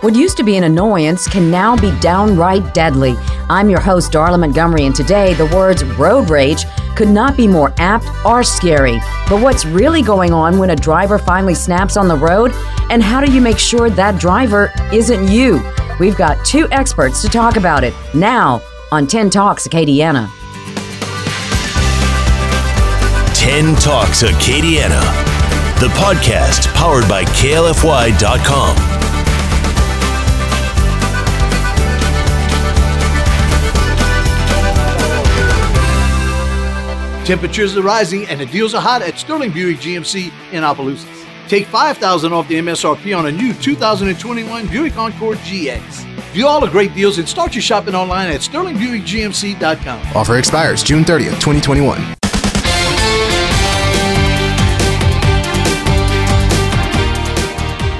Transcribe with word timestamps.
What 0.00 0.14
used 0.14 0.38
to 0.38 0.42
be 0.42 0.56
an 0.56 0.64
annoyance 0.64 1.28
can 1.28 1.50
now 1.50 1.76
be 1.76 1.94
downright 2.00 2.72
deadly. 2.72 3.16
I'm 3.50 3.68
your 3.68 3.80
host, 3.80 4.12
Darla 4.12 4.40
Montgomery, 4.40 4.86
and 4.86 4.94
today 4.96 5.34
the 5.34 5.44
words 5.54 5.84
road 5.84 6.30
rage 6.30 6.64
could 6.96 7.10
not 7.10 7.36
be 7.36 7.46
more 7.46 7.74
apt 7.76 8.06
or 8.24 8.42
scary. 8.42 8.98
But 9.28 9.42
what's 9.42 9.66
really 9.66 10.00
going 10.00 10.32
on 10.32 10.58
when 10.58 10.70
a 10.70 10.76
driver 10.76 11.18
finally 11.18 11.54
snaps 11.54 11.98
on 11.98 12.08
the 12.08 12.16
road? 12.16 12.52
And 12.88 13.02
how 13.02 13.20
do 13.20 13.30
you 13.30 13.42
make 13.42 13.58
sure 13.58 13.90
that 13.90 14.18
driver 14.18 14.72
isn't 14.90 15.28
you? 15.28 15.60
We've 15.98 16.16
got 16.16 16.42
two 16.46 16.66
experts 16.70 17.20
to 17.20 17.28
talk 17.28 17.56
about 17.56 17.84
it 17.84 17.92
now 18.14 18.62
on 18.90 19.06
10 19.06 19.28
Talks 19.28 19.68
Acadiana. 19.68 20.30
10 23.34 23.74
Talks 23.76 24.22
Acadiana, 24.22 25.00
the 25.78 25.88
podcast 25.88 26.72
powered 26.74 27.06
by 27.06 27.24
KLFY.com. 27.24 28.99
Temperatures 37.30 37.76
are 37.76 37.82
rising 37.82 38.26
and 38.26 38.40
the 38.40 38.46
deals 38.46 38.74
are 38.74 38.82
hot 38.82 39.02
at 39.02 39.16
Sterling 39.16 39.52
Buick 39.52 39.76
GMC 39.76 40.32
in 40.52 40.64
Opelousas. 40.64 41.06
Take 41.46 41.64
5000 41.68 42.32
off 42.32 42.48
the 42.48 42.56
MSRP 42.56 43.16
on 43.16 43.26
a 43.26 43.30
new 43.30 43.54
2021 43.54 44.66
Buick 44.66 44.96
Encore 44.96 45.34
GX. 45.34 45.80
View 46.32 46.48
all 46.48 46.60
the 46.60 46.66
great 46.66 46.92
deals 46.92 47.18
and 47.18 47.28
start 47.28 47.54
your 47.54 47.62
shopping 47.62 47.94
online 47.94 48.32
at 48.32 48.40
sterlingbuickgmc.com. 48.40 50.16
Offer 50.16 50.38
expires 50.38 50.82
June 50.82 51.04
30th, 51.04 51.38
2021. 51.38 52.00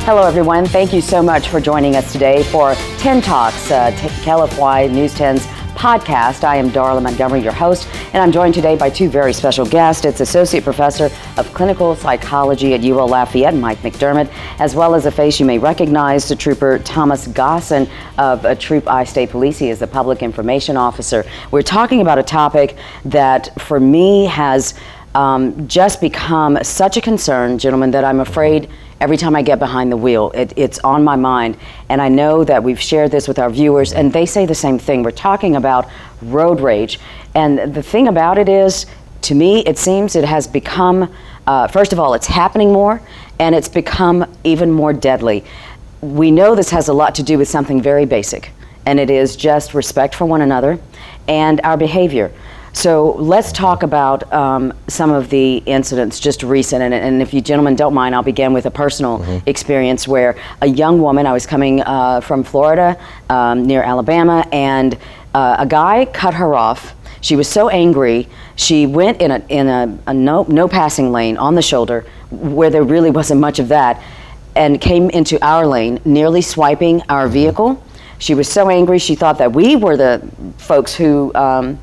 Hello, 0.02 0.26
everyone. 0.26 0.66
Thank 0.66 0.92
you 0.92 1.00
so 1.00 1.22
much 1.22 1.50
for 1.50 1.60
joining 1.60 1.94
us 1.94 2.10
today 2.10 2.42
for 2.42 2.74
10 2.98 3.22
Talks, 3.22 3.70
uh, 3.70 3.92
KLFY 4.24 4.90
News 4.90 5.14
10's 5.14 5.46
podcast. 5.80 6.44
I 6.44 6.56
am 6.56 6.68
Darla 6.68 7.02
Montgomery, 7.02 7.40
your 7.40 7.54
host, 7.54 7.88
and 8.12 8.22
I'm 8.22 8.30
joined 8.30 8.52
today 8.52 8.76
by 8.76 8.90
two 8.90 9.08
very 9.08 9.32
special 9.32 9.64
guests. 9.64 10.04
It's 10.04 10.20
Associate 10.20 10.62
Professor 10.62 11.08
of 11.38 11.54
Clinical 11.54 11.96
Psychology 11.96 12.74
at 12.74 12.84
UL 12.84 13.08
Lafayette, 13.08 13.54
Mike 13.54 13.78
McDermott, 13.78 14.30
as 14.58 14.74
well 14.74 14.94
as 14.94 15.06
a 15.06 15.10
face 15.10 15.40
you 15.40 15.46
may 15.46 15.56
recognize, 15.56 16.28
the 16.28 16.36
Trooper 16.36 16.80
Thomas 16.80 17.28
Gosson 17.28 17.88
of 18.18 18.44
uh, 18.44 18.54
Troop 18.56 18.88
I 18.88 19.04
State 19.04 19.30
Police. 19.30 19.56
He 19.56 19.70
is 19.70 19.78
the 19.78 19.86
Public 19.86 20.22
Information 20.22 20.76
Officer. 20.76 21.24
We're 21.50 21.62
talking 21.62 22.02
about 22.02 22.18
a 22.18 22.24
topic 22.24 22.76
that, 23.06 23.58
for 23.58 23.80
me, 23.80 24.26
has 24.26 24.74
um, 25.14 25.66
just 25.66 26.02
become 26.02 26.62
such 26.62 26.98
a 26.98 27.00
concern, 27.00 27.56
gentlemen, 27.56 27.90
that 27.92 28.04
I'm 28.04 28.20
afraid 28.20 28.68
every 29.00 29.16
time 29.16 29.34
I 29.34 29.42
get 29.42 29.58
behind 29.58 29.90
the 29.90 29.96
wheel. 29.96 30.30
It, 30.34 30.52
it's 30.56 30.78
on 30.80 31.02
my 31.02 31.16
mind. 31.16 31.56
And 31.88 32.02
I 32.02 32.08
know 32.08 32.44
that 32.44 32.62
we've 32.62 32.80
shared 32.80 33.10
this 33.10 33.26
with 33.26 33.38
our 33.38 33.50
viewers, 33.50 33.92
and 33.92 34.12
they 34.12 34.26
say 34.26 34.46
the 34.46 34.54
same 34.54 34.78
thing. 34.78 35.02
We're 35.02 35.10
talking 35.10 35.56
about 35.56 35.88
road 36.22 36.60
rage. 36.60 37.00
And 37.34 37.74
the 37.74 37.82
thing 37.82 38.08
about 38.08 38.38
it 38.38 38.48
is, 38.48 38.86
to 39.22 39.34
me, 39.34 39.60
it 39.60 39.78
seems 39.78 40.16
it 40.16 40.24
has 40.24 40.46
become, 40.46 41.12
uh, 41.46 41.68
first 41.68 41.92
of 41.92 41.98
all, 41.98 42.14
it's 42.14 42.26
happening 42.26 42.72
more, 42.72 43.00
and 43.38 43.54
it's 43.54 43.68
become 43.68 44.30
even 44.44 44.70
more 44.70 44.92
deadly. 44.92 45.44
We 46.00 46.30
know 46.30 46.54
this 46.54 46.70
has 46.70 46.88
a 46.88 46.92
lot 46.92 47.14
to 47.16 47.22
do 47.22 47.38
with 47.38 47.48
something 47.48 47.80
very 47.82 48.06
basic, 48.06 48.50
and 48.86 48.98
it 49.00 49.10
is 49.10 49.36
just 49.36 49.74
respect 49.74 50.14
for 50.14 50.24
one 50.24 50.40
another 50.40 50.78
and 51.28 51.60
our 51.62 51.76
behavior. 51.76 52.32
So 52.72 53.12
let's 53.12 53.52
talk 53.52 53.82
about 53.82 54.32
um, 54.32 54.72
some 54.86 55.10
of 55.10 55.28
the 55.28 55.58
incidents 55.66 56.20
just 56.20 56.42
recent. 56.42 56.82
And, 56.82 56.94
and, 56.94 57.20
if 57.20 57.34
you 57.34 57.40
gentlemen 57.40 57.74
don't 57.74 57.94
mind, 57.94 58.14
I'll 58.14 58.22
begin 58.22 58.52
with 58.52 58.66
a 58.66 58.70
personal 58.70 59.18
mm-hmm. 59.18 59.48
experience 59.48 60.06
where 60.06 60.36
a 60.62 60.66
young 60.66 61.00
woman, 61.00 61.26
I 61.26 61.32
was 61.32 61.46
coming 61.46 61.80
uh, 61.82 62.20
from 62.20 62.44
Florida 62.44 62.98
um, 63.28 63.64
near 63.66 63.82
Alabama, 63.82 64.46
and 64.52 64.96
uh, 65.34 65.56
a 65.58 65.66
guy 65.66 66.06
cut 66.06 66.34
her 66.34 66.54
off. 66.54 66.94
She 67.20 67.36
was 67.36 67.48
so 67.48 67.68
angry, 67.68 68.28
she 68.56 68.86
went 68.86 69.20
in 69.20 69.30
a, 69.30 69.44
in 69.48 69.68
a, 69.68 69.98
a 70.06 70.14
no, 70.14 70.44
no 70.48 70.68
passing 70.68 71.12
lane 71.12 71.36
on 71.36 71.54
the 71.54 71.62
shoulder 71.62 72.06
where 72.30 72.70
there 72.70 72.84
really 72.84 73.10
wasn't 73.10 73.40
much 73.40 73.58
of 73.58 73.68
that 73.68 74.02
and 74.56 74.80
came 74.80 75.10
into 75.10 75.42
our 75.44 75.66
lane, 75.66 76.00
nearly 76.04 76.40
swiping 76.40 77.02
our 77.08 77.28
vehicle. 77.28 77.82
She 78.18 78.34
was 78.34 78.48
so 78.48 78.70
angry, 78.70 78.98
she 78.98 79.14
thought 79.14 79.38
that 79.38 79.52
we 79.52 79.76
were 79.76 79.96
the 79.96 80.26
folks 80.56 80.94
who. 80.94 81.34
Um, 81.34 81.78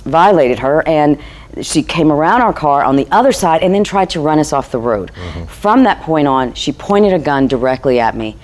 violated 0.00 0.58
her 0.58 0.86
and 0.86 1.18
she 1.62 1.82
came 1.82 2.12
around 2.12 2.42
our 2.42 2.52
car 2.52 2.84
on 2.84 2.96
the 2.96 3.08
other 3.10 3.32
side 3.32 3.62
and 3.62 3.74
then 3.74 3.84
tried 3.84 4.10
to 4.10 4.20
run 4.20 4.38
us 4.38 4.52
off 4.52 4.70
the 4.70 4.78
road. 4.78 5.10
Mm-hmm. 5.12 5.44
From 5.46 5.84
that 5.84 6.00
point 6.02 6.28
on, 6.28 6.54
she 6.54 6.72
pointed 6.72 7.12
a 7.12 7.18
gun 7.18 7.48
directly 7.48 7.98
at 8.00 8.16
me. 8.16 8.36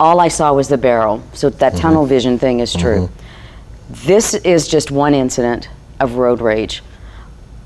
All 0.00 0.20
I 0.20 0.28
saw 0.28 0.52
was 0.52 0.68
the 0.68 0.78
barrel. 0.78 1.22
So 1.32 1.50
that 1.50 1.72
mm-hmm. 1.72 1.80
tunnel 1.80 2.06
vision 2.06 2.38
thing 2.38 2.60
is 2.60 2.74
true. 2.74 3.06
Mm-hmm. 3.06 4.06
This 4.06 4.34
is 4.34 4.66
just 4.66 4.90
one 4.90 5.14
incident 5.14 5.68
of 6.00 6.14
road 6.14 6.40
rage. 6.40 6.82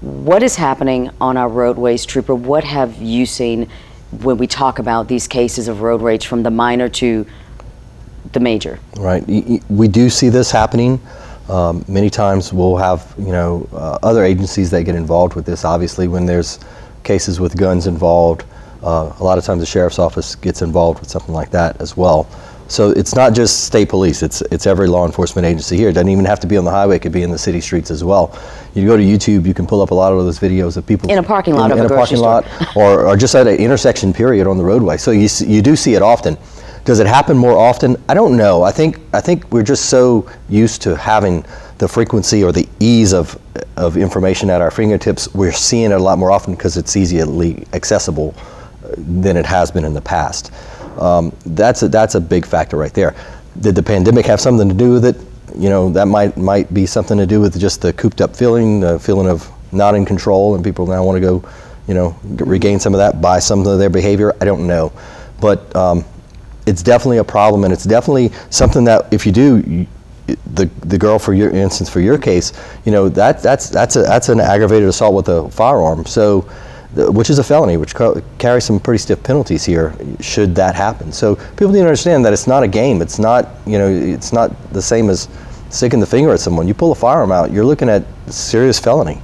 What 0.00 0.42
is 0.42 0.56
happening 0.56 1.10
on 1.20 1.36
our 1.36 1.48
roadways, 1.48 2.04
Trooper? 2.04 2.34
What 2.34 2.64
have 2.64 3.00
you 3.00 3.24
seen 3.24 3.68
when 4.22 4.36
we 4.36 4.46
talk 4.46 4.78
about 4.78 5.08
these 5.08 5.26
cases 5.26 5.68
of 5.68 5.80
road 5.80 6.02
rage 6.02 6.26
from 6.26 6.42
the 6.42 6.50
minor 6.50 6.88
to 6.90 7.26
the 8.32 8.40
major? 8.40 8.78
Right. 8.96 9.24
We 9.68 9.88
do 9.88 10.10
see 10.10 10.28
this 10.28 10.50
happening. 10.50 11.00
Um, 11.48 11.84
many 11.86 12.10
times 12.10 12.52
we'll 12.52 12.76
have 12.76 13.14
you 13.18 13.32
know 13.32 13.68
uh, 13.72 13.98
other 14.02 14.24
agencies 14.24 14.70
that 14.70 14.82
get 14.84 14.94
involved 14.94 15.34
with 15.34 15.46
this. 15.46 15.64
Obviously, 15.64 16.08
when 16.08 16.26
there's 16.26 16.58
cases 17.04 17.38
with 17.38 17.56
guns 17.56 17.86
involved, 17.86 18.44
uh, 18.82 19.12
a 19.18 19.24
lot 19.24 19.38
of 19.38 19.44
times 19.44 19.60
the 19.60 19.66
sheriff's 19.66 19.98
office 19.98 20.34
gets 20.34 20.62
involved 20.62 21.00
with 21.00 21.08
something 21.08 21.34
like 21.34 21.50
that 21.50 21.80
as 21.80 21.96
well. 21.96 22.28
So 22.68 22.90
it's 22.90 23.14
not 23.14 23.32
just 23.32 23.64
state 23.64 23.88
police; 23.88 24.24
it's 24.24 24.40
it's 24.50 24.66
every 24.66 24.88
law 24.88 25.06
enforcement 25.06 25.46
agency 25.46 25.76
here. 25.76 25.88
It 25.88 25.92
doesn't 25.92 26.08
even 26.08 26.24
have 26.24 26.40
to 26.40 26.48
be 26.48 26.56
on 26.56 26.64
the 26.64 26.72
highway; 26.72 26.96
it 26.96 27.02
could 27.02 27.12
be 27.12 27.22
in 27.22 27.30
the 27.30 27.38
city 27.38 27.60
streets 27.60 27.92
as 27.92 28.02
well. 28.02 28.36
You 28.74 28.84
go 28.86 28.96
to 28.96 29.02
YouTube, 29.02 29.46
you 29.46 29.54
can 29.54 29.68
pull 29.68 29.80
up 29.82 29.92
a 29.92 29.94
lot 29.94 30.12
of 30.12 30.24
those 30.24 30.40
videos 30.40 30.76
of 30.76 30.84
people 30.84 31.08
in 31.08 31.18
a 31.18 31.22
parking 31.22 31.54
lot 31.54 31.70
in, 31.70 31.78
in 31.78 31.84
a, 31.84 31.86
a 31.86 31.96
parking 31.96 32.16
store. 32.16 32.42
lot, 32.42 32.76
or, 32.76 33.06
or 33.06 33.16
just 33.16 33.36
at 33.36 33.46
an 33.46 33.56
intersection 33.56 34.12
period 34.12 34.48
on 34.48 34.58
the 34.58 34.64
roadway. 34.64 34.96
So 34.96 35.12
you 35.12 35.28
you 35.46 35.62
do 35.62 35.76
see 35.76 35.94
it 35.94 36.02
often. 36.02 36.36
Does 36.86 37.00
it 37.00 37.08
happen 37.08 37.36
more 37.36 37.58
often? 37.58 37.96
I 38.08 38.14
don't 38.14 38.36
know. 38.36 38.62
I 38.62 38.70
think 38.70 39.00
I 39.12 39.20
think 39.20 39.52
we're 39.52 39.64
just 39.64 39.86
so 39.86 40.30
used 40.48 40.82
to 40.82 40.96
having 40.96 41.44
the 41.78 41.88
frequency 41.88 42.44
or 42.44 42.52
the 42.52 42.68
ease 42.78 43.12
of 43.12 43.36
of 43.76 43.96
information 43.96 44.50
at 44.50 44.60
our 44.60 44.70
fingertips. 44.70 45.34
We're 45.34 45.50
seeing 45.50 45.90
it 45.90 45.94
a 45.94 45.98
lot 45.98 46.16
more 46.16 46.30
often 46.30 46.54
because 46.54 46.76
it's 46.76 46.96
easily 46.96 47.66
accessible 47.72 48.36
uh, 48.38 48.94
than 48.96 49.36
it 49.36 49.44
has 49.44 49.72
been 49.72 49.84
in 49.84 49.94
the 49.94 50.00
past. 50.00 50.52
Um, 50.96 51.34
that's 51.44 51.82
a, 51.82 51.88
that's 51.88 52.14
a 52.14 52.20
big 52.20 52.46
factor 52.46 52.76
right 52.76 52.94
there. 52.94 53.16
Did 53.58 53.74
the 53.74 53.82
pandemic 53.82 54.24
have 54.26 54.40
something 54.40 54.68
to 54.68 54.74
do 54.74 54.92
with 54.92 55.04
it? 55.04 55.16
You 55.58 55.68
know, 55.68 55.90
that 55.90 56.06
might 56.06 56.36
might 56.36 56.72
be 56.72 56.86
something 56.86 57.18
to 57.18 57.26
do 57.26 57.40
with 57.40 57.58
just 57.58 57.82
the 57.82 57.92
cooped 57.94 58.20
up 58.20 58.36
feeling, 58.36 58.78
the 58.78 59.00
feeling 59.00 59.28
of 59.28 59.50
not 59.72 59.96
in 59.96 60.06
control, 60.06 60.54
and 60.54 60.62
people 60.62 60.86
now 60.86 61.02
want 61.02 61.16
to 61.16 61.20
go, 61.20 61.42
you 61.88 61.94
know, 61.94 62.16
regain 62.22 62.78
some 62.78 62.94
of 62.94 62.98
that 62.98 63.20
by 63.20 63.40
some 63.40 63.66
of 63.66 63.80
their 63.80 63.90
behavior. 63.90 64.36
I 64.40 64.44
don't 64.44 64.68
know, 64.68 64.92
but 65.40 65.74
um, 65.74 66.04
it's 66.66 66.82
definitely 66.82 67.18
a 67.18 67.24
problem, 67.24 67.64
and 67.64 67.72
it's 67.72 67.84
definitely 67.84 68.30
something 68.50 68.84
that 68.84 69.12
if 69.12 69.24
you 69.24 69.32
do, 69.32 69.58
you, 69.66 69.86
the 70.54 70.66
the 70.80 70.98
girl 70.98 71.18
for 71.18 71.32
your 71.32 71.50
instance 71.50 71.88
for 71.88 72.00
your 72.00 72.18
case, 72.18 72.52
you 72.84 72.92
know 72.92 73.08
that 73.08 73.42
that's 73.42 73.70
that's 73.70 73.96
a, 73.96 74.02
that's 74.02 74.28
an 74.28 74.40
aggravated 74.40 74.88
assault 74.88 75.14
with 75.14 75.28
a 75.28 75.48
firearm. 75.50 76.04
So, 76.04 76.40
which 76.94 77.30
is 77.30 77.38
a 77.38 77.44
felony, 77.44 77.76
which 77.76 77.94
ca- 77.94 78.20
carries 78.38 78.64
some 78.64 78.80
pretty 78.80 78.98
stiff 78.98 79.22
penalties 79.22 79.64
here. 79.64 79.94
Should 80.20 80.54
that 80.56 80.74
happen, 80.74 81.12
so 81.12 81.36
people 81.36 81.68
need 81.68 81.80
to 81.80 81.84
understand 81.84 82.24
that 82.24 82.32
it's 82.32 82.48
not 82.48 82.64
a 82.64 82.68
game. 82.68 83.00
It's 83.00 83.18
not 83.18 83.48
you 83.66 83.78
know 83.78 83.88
it's 83.88 84.32
not 84.32 84.50
the 84.72 84.82
same 84.82 85.08
as 85.08 85.28
sticking 85.70 86.00
the 86.00 86.06
finger 86.06 86.32
at 86.32 86.40
someone. 86.40 86.66
You 86.66 86.74
pull 86.74 86.92
a 86.92 86.96
firearm 86.96 87.30
out, 87.30 87.52
you're 87.52 87.64
looking 87.64 87.88
at 87.88 88.04
serious 88.28 88.80
felony. 88.80 89.20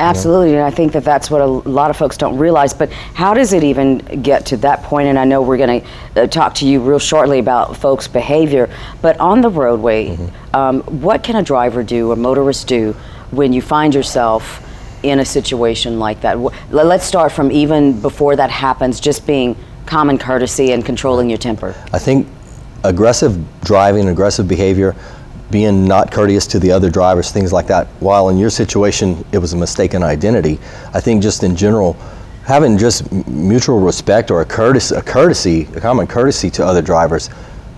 Absolutely, 0.00 0.54
and 0.54 0.64
I 0.64 0.70
think 0.70 0.92
that 0.92 1.04
that's 1.04 1.30
what 1.30 1.42
a 1.42 1.46
lot 1.46 1.90
of 1.90 1.96
folks 1.96 2.16
don't 2.16 2.38
realize. 2.38 2.72
But 2.72 2.90
how 2.90 3.34
does 3.34 3.52
it 3.52 3.62
even 3.62 3.98
get 4.22 4.46
to 4.46 4.56
that 4.58 4.82
point? 4.82 5.08
And 5.08 5.18
I 5.18 5.24
know 5.24 5.42
we're 5.42 5.58
going 5.58 5.82
to 5.82 6.22
uh, 6.22 6.26
talk 6.26 6.54
to 6.56 6.66
you 6.66 6.80
real 6.80 6.98
shortly 6.98 7.38
about 7.38 7.76
folks' 7.76 8.08
behavior. 8.08 8.70
But 9.02 9.20
on 9.20 9.42
the 9.42 9.50
roadway, 9.50 10.16
mm-hmm. 10.16 10.56
um, 10.56 10.80
what 11.02 11.22
can 11.22 11.36
a 11.36 11.42
driver 11.42 11.82
do, 11.82 12.12
a 12.12 12.16
motorist 12.16 12.66
do, 12.66 12.94
when 13.30 13.52
you 13.52 13.60
find 13.60 13.94
yourself 13.94 14.66
in 15.02 15.20
a 15.20 15.24
situation 15.24 15.98
like 15.98 16.22
that? 16.22 16.38
Let's 16.70 17.04
start 17.04 17.30
from 17.30 17.52
even 17.52 18.00
before 18.00 18.36
that 18.36 18.50
happens, 18.50 19.00
just 19.00 19.26
being 19.26 19.54
common 19.84 20.18
courtesy 20.18 20.72
and 20.72 20.84
controlling 20.84 21.28
your 21.28 21.38
temper. 21.38 21.74
I 21.92 21.98
think 21.98 22.26
aggressive 22.84 23.38
driving, 23.62 24.08
aggressive 24.08 24.48
behavior 24.48 24.96
being 25.50 25.84
not 25.86 26.12
courteous 26.12 26.46
to 26.48 26.58
the 26.58 26.70
other 26.70 26.90
drivers, 26.90 27.30
things 27.30 27.52
like 27.52 27.66
that. 27.66 27.86
While 28.00 28.28
in 28.28 28.38
your 28.38 28.50
situation, 28.50 29.24
it 29.32 29.38
was 29.38 29.52
a 29.52 29.56
mistaken 29.56 30.02
identity. 30.02 30.58
I 30.94 31.00
think 31.00 31.22
just 31.22 31.42
in 31.42 31.56
general, 31.56 31.94
having 32.44 32.78
just 32.78 33.10
mutual 33.28 33.80
respect 33.80 34.30
or 34.30 34.40
a 34.40 34.44
courtesy, 34.44 34.94
a 34.94 35.02
courtesy, 35.02 35.68
a 35.74 35.80
common 35.80 36.06
courtesy 36.06 36.50
to 36.50 36.64
other 36.64 36.82
drivers 36.82 37.30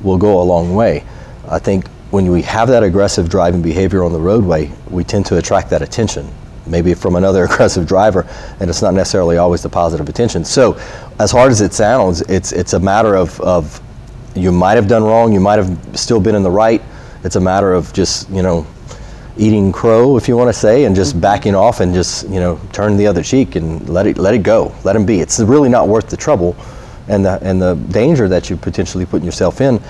will 0.03 0.19
go 0.19 0.41
a 0.41 0.45
long 0.45 0.75
way. 0.75 1.05
I 1.49 1.59
think 1.59 1.87
when 2.11 2.31
we 2.31 2.43
have 2.43 2.69
that 2.69 2.83
aggressive 2.83 3.29
driving 3.29 3.63
behavior 3.63 4.05
on 4.05 4.13
the 4.13 4.21
roadway, 4.21 4.71
we 4.91 5.03
tend 5.03 5.25
to 5.27 5.39
attract 5.39 5.71
that 5.71 5.81
attention, 5.81 6.31
maybe 6.67 6.93
from 6.93 7.17
another 7.17 7.45
aggressive 7.51 7.87
driver, 7.87 8.27
and 8.61 8.69
it's 8.69 8.83
not 8.83 8.95
necessarily 8.95 9.39
always 9.39 9.63
the 9.63 9.69
positive 9.69 10.09
attention. 10.09 10.45
So, 10.45 10.79
as 11.19 11.31
hard 11.31 11.51
as 11.51 11.61
it 11.61 11.73
sounds, 11.73 12.21
it's 12.23 12.53
it's 12.53 12.75
a 12.75 12.81
matter 12.81 13.15
of, 13.15 13.41
of 13.41 13.81
you 14.35 14.53
might 14.53 14.75
have 14.75 14.89
done 14.89 15.05
wrong, 15.05 15.33
you 15.33 15.41
might 15.41 15.59
have 15.59 15.99
still 15.99 16.21
been 16.21 16.35
in 16.35 16.43
the 16.43 16.51
right. 16.51 16.83
It's 17.25 17.37
a 17.37 17.41
matter 17.41 17.73
of 17.73 17.93
just, 17.93 18.29
you 18.31 18.43
know, 18.43 18.67
eating 19.37 19.73
crow, 19.73 20.17
if 20.17 20.29
you 20.29 20.37
want 20.37 20.49
to 20.49 20.59
say, 20.59 20.85
and 20.85 20.95
just 20.95 21.13
mm-hmm. 21.13 21.21
backing 21.21 21.55
off 21.55 21.81
and 21.81 21.95
just, 21.95 22.29
you 22.29 22.41
know, 22.41 22.61
turn 22.73 22.97
the 22.97 23.07
other 23.07 23.23
cheek 23.23 23.57
and 23.57 23.89
let 23.89 24.07
it 24.07 24.19
let 24.19 24.35
it 24.35 24.43
go, 24.43 24.75
let 24.85 24.97
him 24.97 25.07
be. 25.07 25.21
It's 25.21 25.41
really 25.41 25.69
not 25.69 25.89
worth 25.89 26.09
the 26.09 26.17
trouble 26.17 26.57
and 27.09 27.25
the 27.25 27.39
and 27.43 27.61
the 27.61 27.75
danger 27.91 28.29
that 28.29 28.49
you're 28.49 28.59
potentially 28.59 29.07
putting 29.07 29.25
yourself 29.27 29.61
in 29.61 29.81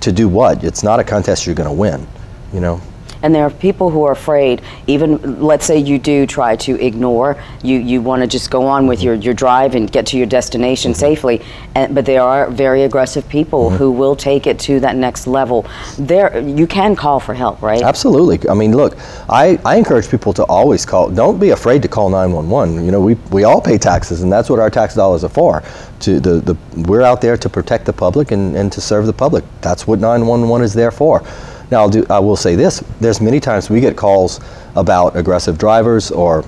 to 0.00 0.12
do 0.12 0.28
what? 0.28 0.64
It's 0.64 0.82
not 0.82 1.00
a 1.00 1.04
contest 1.04 1.46
you're 1.46 1.54
going 1.54 1.68
to 1.68 1.74
win, 1.74 2.06
you 2.52 2.60
know. 2.60 2.80
And 3.26 3.34
there 3.34 3.42
are 3.44 3.50
people 3.50 3.90
who 3.90 4.04
are 4.04 4.12
afraid, 4.12 4.62
even 4.86 5.40
let's 5.42 5.66
say 5.66 5.78
you 5.78 5.98
do 5.98 6.26
try 6.28 6.54
to 6.54 6.80
ignore, 6.80 7.42
you, 7.60 7.76
you 7.80 8.00
want 8.00 8.22
to 8.22 8.28
just 8.28 8.52
go 8.52 8.68
on 8.68 8.86
with 8.86 9.02
your, 9.02 9.14
your 9.14 9.34
drive 9.34 9.74
and 9.74 9.90
get 9.90 10.06
to 10.06 10.16
your 10.16 10.26
destination 10.28 10.92
Mm-hmm. 10.92 11.00
safely. 11.00 11.42
And, 11.74 11.92
but 11.92 12.06
there 12.06 12.22
are 12.22 12.48
very 12.50 12.82
aggressive 12.84 13.28
people 13.28 13.56
Mm-hmm. 13.70 13.78
who 13.78 13.90
will 13.90 14.14
take 14.14 14.46
it 14.46 14.60
to 14.60 14.78
that 14.78 14.94
next 14.94 15.26
level. 15.26 15.66
There, 15.98 16.38
you 16.38 16.68
can 16.68 16.94
call 16.94 17.18
for 17.18 17.34
help, 17.34 17.62
right? 17.62 17.82
Absolutely. 17.82 18.48
I 18.48 18.54
mean, 18.54 18.76
look, 18.76 18.96
I, 19.28 19.58
I 19.64 19.74
encourage 19.76 20.08
people 20.08 20.32
to 20.34 20.44
always 20.44 20.86
call. 20.86 21.10
Don't 21.10 21.40
be 21.40 21.50
afraid 21.50 21.82
to 21.82 21.88
call 21.88 22.08
911. 22.10 22.84
You 22.84 22.92
know, 22.92 23.00
we, 23.00 23.14
we 23.32 23.42
all 23.42 23.60
pay 23.60 23.76
taxes, 23.76 24.22
and 24.22 24.30
that's 24.30 24.48
what 24.48 24.60
our 24.60 24.70
tax 24.70 24.94
dollars 24.94 25.24
are 25.24 25.30
for. 25.30 25.64
To 26.00 26.20
the, 26.20 26.34
the 26.40 26.56
we're 26.82 27.02
out 27.02 27.20
there 27.20 27.36
to 27.36 27.48
protect 27.48 27.86
the 27.86 27.92
public 27.92 28.30
and, 28.30 28.54
and 28.56 28.70
to 28.72 28.80
serve 28.80 29.06
the 29.06 29.12
public. 29.12 29.42
That's 29.62 29.84
what 29.88 29.98
911 29.98 30.64
is 30.64 30.74
there 30.74 30.92
for. 30.92 31.24
Now, 31.70 31.80
I'll 31.80 31.88
do, 31.88 32.06
I 32.08 32.18
will 32.18 32.36
say 32.36 32.54
this: 32.54 32.80
there's 33.00 33.20
many 33.20 33.40
times 33.40 33.70
we 33.70 33.80
get 33.80 33.96
calls 33.96 34.40
about 34.76 35.16
aggressive 35.16 35.58
drivers 35.58 36.10
or 36.10 36.44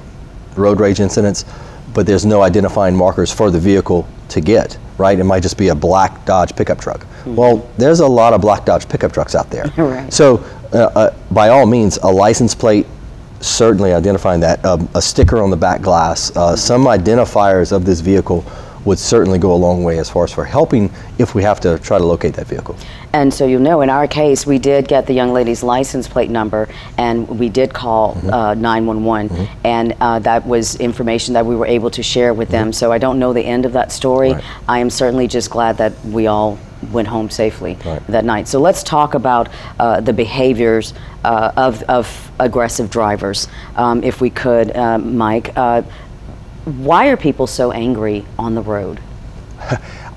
road 0.57 0.81
rage 0.81 1.01
incidents, 1.01 1.45
but 1.95 2.07
there's 2.07 2.27
no 2.27 2.43
identifying 2.43 2.95
markers 2.95 3.33
for 3.33 3.51
the 3.51 3.59
vehicle 3.59 4.07
to 4.31 4.41
get. 4.41 4.79
Right? 4.99 5.19
It 5.19 5.25
might 5.25 5.45
just 5.45 5.57
be 5.57 5.69
a 5.69 5.75
black 5.75 6.25
Dodge 6.25 6.57
pickup 6.57 6.81
truck. 6.81 7.07
Well, 7.25 7.69
there's 7.79 8.01
a 8.01 8.07
lot 8.07 8.33
of 8.33 8.41
black 8.41 8.65
Dodge 8.65 8.89
pickup 8.89 9.13
trucks 9.13 9.35
out 9.35 9.49
there. 9.51 9.67
Right. 9.77 10.13
So, 10.13 10.39
uh, 10.73 10.91
uh, 10.95 11.17
by 11.31 11.51
all 11.51 11.67
means, 11.67 11.99
a 11.99 12.09
license 12.09 12.55
plate, 12.55 12.87
certainly 13.41 13.93
identifying 13.93 14.41
that, 14.41 14.65
um, 14.65 14.89
a 14.95 15.01
sticker 15.01 15.41
on 15.41 15.51
the 15.51 15.57
back 15.57 15.83
glass, 15.83 16.37
uh, 16.37 16.57
some 16.57 16.85
identifiers 16.87 17.71
of 17.71 17.85
this 17.85 18.01
vehicle 18.01 18.45
would 18.85 18.99
certainly 18.99 19.39
go 19.39 19.53
a 19.53 19.57
long 19.57 19.83
way 19.85 19.99
as 19.99 20.09
far 20.11 20.25
as 20.25 20.33
for 20.33 20.45
helping 20.45 20.91
if 21.19 21.35
we 21.35 21.43
have 21.43 21.61
to 21.61 21.79
try 21.79 21.99
to 21.99 22.05
locate 22.05 22.35
that 22.35 22.47
vehicle. 22.47 22.77
And 23.13 23.33
so 23.33 23.47
you 23.47 23.59
know, 23.59 23.81
in 23.81 23.91
our 23.91 24.07
case, 24.07 24.47
we 24.47 24.59
did 24.59 24.87
get 24.87 25.07
the 25.07 25.15
young 25.15 25.33
lady's 25.33 25.63
license 25.63 26.07
plate 26.07 26.31
number, 26.31 26.69
and 26.99 27.27
we 27.39 27.49
did 27.49 27.73
call 27.73 28.15
Mm-hmm. 28.15 28.31
uh, 28.31 28.55
911, 28.55 29.49
and 29.65 29.95
uh, 30.01 30.19
that 30.21 30.47
was 30.47 30.77
information 30.77 31.35
that 31.35 31.45
we 31.45 31.57
were 31.57 31.67
able 31.67 31.91
to 31.91 32.03
share 32.03 32.33
with 32.35 32.49
them. 32.49 32.73
So 32.73 32.91
I 32.93 32.99
don't 32.99 33.19
know 33.19 33.33
the 33.33 33.43
end 33.45 33.65
of 33.67 33.73
that 33.73 33.93
story. 33.93 34.31
Mm-hmm. 34.31 34.39
Right. 34.39 34.65
I 34.69 34.79
am 34.79 34.91
certainly 34.91 35.27
just 35.27 35.51
glad 35.51 35.77
that 35.79 35.93
we 36.07 36.27
all 36.27 36.59
went 36.93 37.09
home 37.09 37.29
safely 37.29 37.77
Right. 37.85 38.07
that 38.07 38.25
night. 38.25 38.47
So 38.49 38.61
let's 38.61 38.83
talk 38.83 39.15
about 39.15 39.49
uh, 39.79 40.01
the 40.01 40.13
behaviors 40.13 40.95
uh, 41.25 41.53
of, 41.57 41.83
of 41.85 42.31
aggressive 42.39 42.89
drivers, 42.89 43.49
um, 43.77 44.03
if 44.05 44.21
we 44.21 44.31
could, 44.31 44.75
uh, 44.77 44.99
Mike. 44.99 45.53
Why 46.69 47.07
are 47.09 47.17
people 47.17 47.47
so 47.47 47.73
angry 47.73 48.27
on 48.39 48.55
the 48.55 48.61
road? 48.61 49.01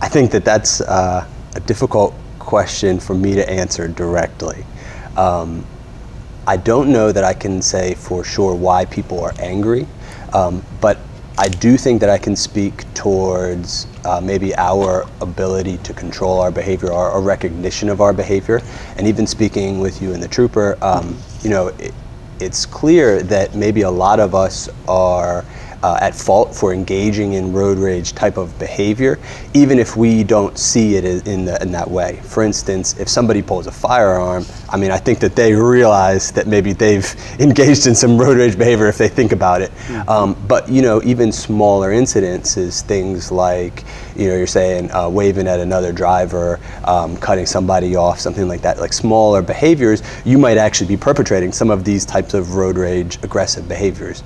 I 0.01 0.09
think 0.09 0.31
that 0.31 0.43
that's 0.43 0.81
uh, 0.81 1.25
a 1.55 1.59
difficult 1.61 2.13
question 2.39 2.99
for 2.99 3.13
me 3.13 3.35
to 3.35 3.49
answer 3.49 3.87
directly. 3.87 4.65
Um, 5.15 5.65
I 6.45 6.57
don't 6.57 6.91
know 6.91 7.13
that 7.13 7.23
I 7.23 7.33
can 7.33 7.61
say 7.61 7.93
for 7.93 8.25
sure 8.25 8.53
why 8.53 8.83
people 8.83 9.23
are 9.23 9.33
angry, 9.39 9.87
um, 10.33 10.61
but 10.81 10.97
I 11.37 11.47
do 11.47 11.77
think 11.77 12.01
that 12.01 12.09
I 12.09 12.17
can 12.17 12.35
speak 12.35 12.83
towards 12.95 13.87
uh, 14.03 14.19
maybe 14.19 14.53
our 14.55 15.07
ability 15.21 15.77
to 15.77 15.93
control 15.93 16.41
our 16.41 16.51
behavior, 16.51 16.91
our, 16.91 17.11
our 17.11 17.21
recognition 17.21 17.87
of 17.87 18.01
our 18.01 18.11
behavior, 18.11 18.61
and 18.97 19.07
even 19.07 19.25
speaking 19.25 19.79
with 19.79 20.01
you 20.01 20.13
and 20.13 20.21
the 20.21 20.27
trooper, 20.27 20.77
um, 20.81 21.17
you 21.43 21.49
know, 21.49 21.67
it, 21.67 21.93
it's 22.41 22.65
clear 22.65 23.21
that 23.23 23.55
maybe 23.55 23.83
a 23.83 23.89
lot 23.89 24.19
of 24.19 24.35
us 24.35 24.67
are 24.89 25.45
uh, 25.83 25.97
at 26.01 26.15
fault 26.15 26.55
for 26.55 26.73
engaging 26.73 27.33
in 27.33 27.53
road 27.53 27.77
rage 27.77 28.13
type 28.13 28.37
of 28.37 28.57
behavior, 28.59 29.19
even 29.53 29.79
if 29.79 29.95
we 29.95 30.23
don't 30.23 30.57
see 30.57 30.95
it 30.95 31.05
in, 31.27 31.45
the, 31.45 31.61
in 31.61 31.71
that 31.71 31.89
way. 31.89 32.19
For 32.23 32.43
instance, 32.43 32.97
if 32.99 33.09
somebody 33.09 33.41
pulls 33.41 33.67
a 33.67 33.71
firearm, 33.71 34.45
I 34.69 34.77
mean, 34.77 34.91
I 34.91 34.97
think 34.97 35.19
that 35.19 35.35
they 35.35 35.53
realize 35.53 36.31
that 36.33 36.47
maybe 36.47 36.73
they've 36.73 37.15
engaged 37.39 37.87
in 37.87 37.95
some 37.95 38.17
road 38.17 38.37
rage 38.37 38.57
behavior 38.57 38.87
if 38.87 38.97
they 38.97 39.09
think 39.09 39.31
about 39.31 39.61
it. 39.61 39.71
Um, 40.07 40.35
but 40.47 40.69
you 40.69 40.81
know, 40.81 41.01
even 41.03 41.31
smaller 41.31 41.91
incidences, 41.91 42.81
things 42.81 43.31
like 43.31 43.83
you 44.15 44.27
know, 44.27 44.35
you're 44.35 44.47
saying 44.47 44.91
uh, 44.91 45.09
waving 45.09 45.47
at 45.47 45.59
another 45.59 45.91
driver, 45.91 46.59
um, 46.85 47.17
cutting 47.17 47.45
somebody 47.45 47.95
off, 47.95 48.19
something 48.19 48.47
like 48.47 48.61
that, 48.61 48.79
like 48.79 48.93
smaller 48.93 49.41
behaviors, 49.41 50.03
you 50.25 50.37
might 50.37 50.57
actually 50.57 50.87
be 50.87 50.97
perpetrating 50.97 51.51
some 51.51 51.69
of 51.69 51.83
these 51.83 52.05
types 52.05 52.33
of 52.33 52.55
road 52.55 52.77
rage 52.77 53.17
aggressive 53.23 53.67
behaviors. 53.67 54.23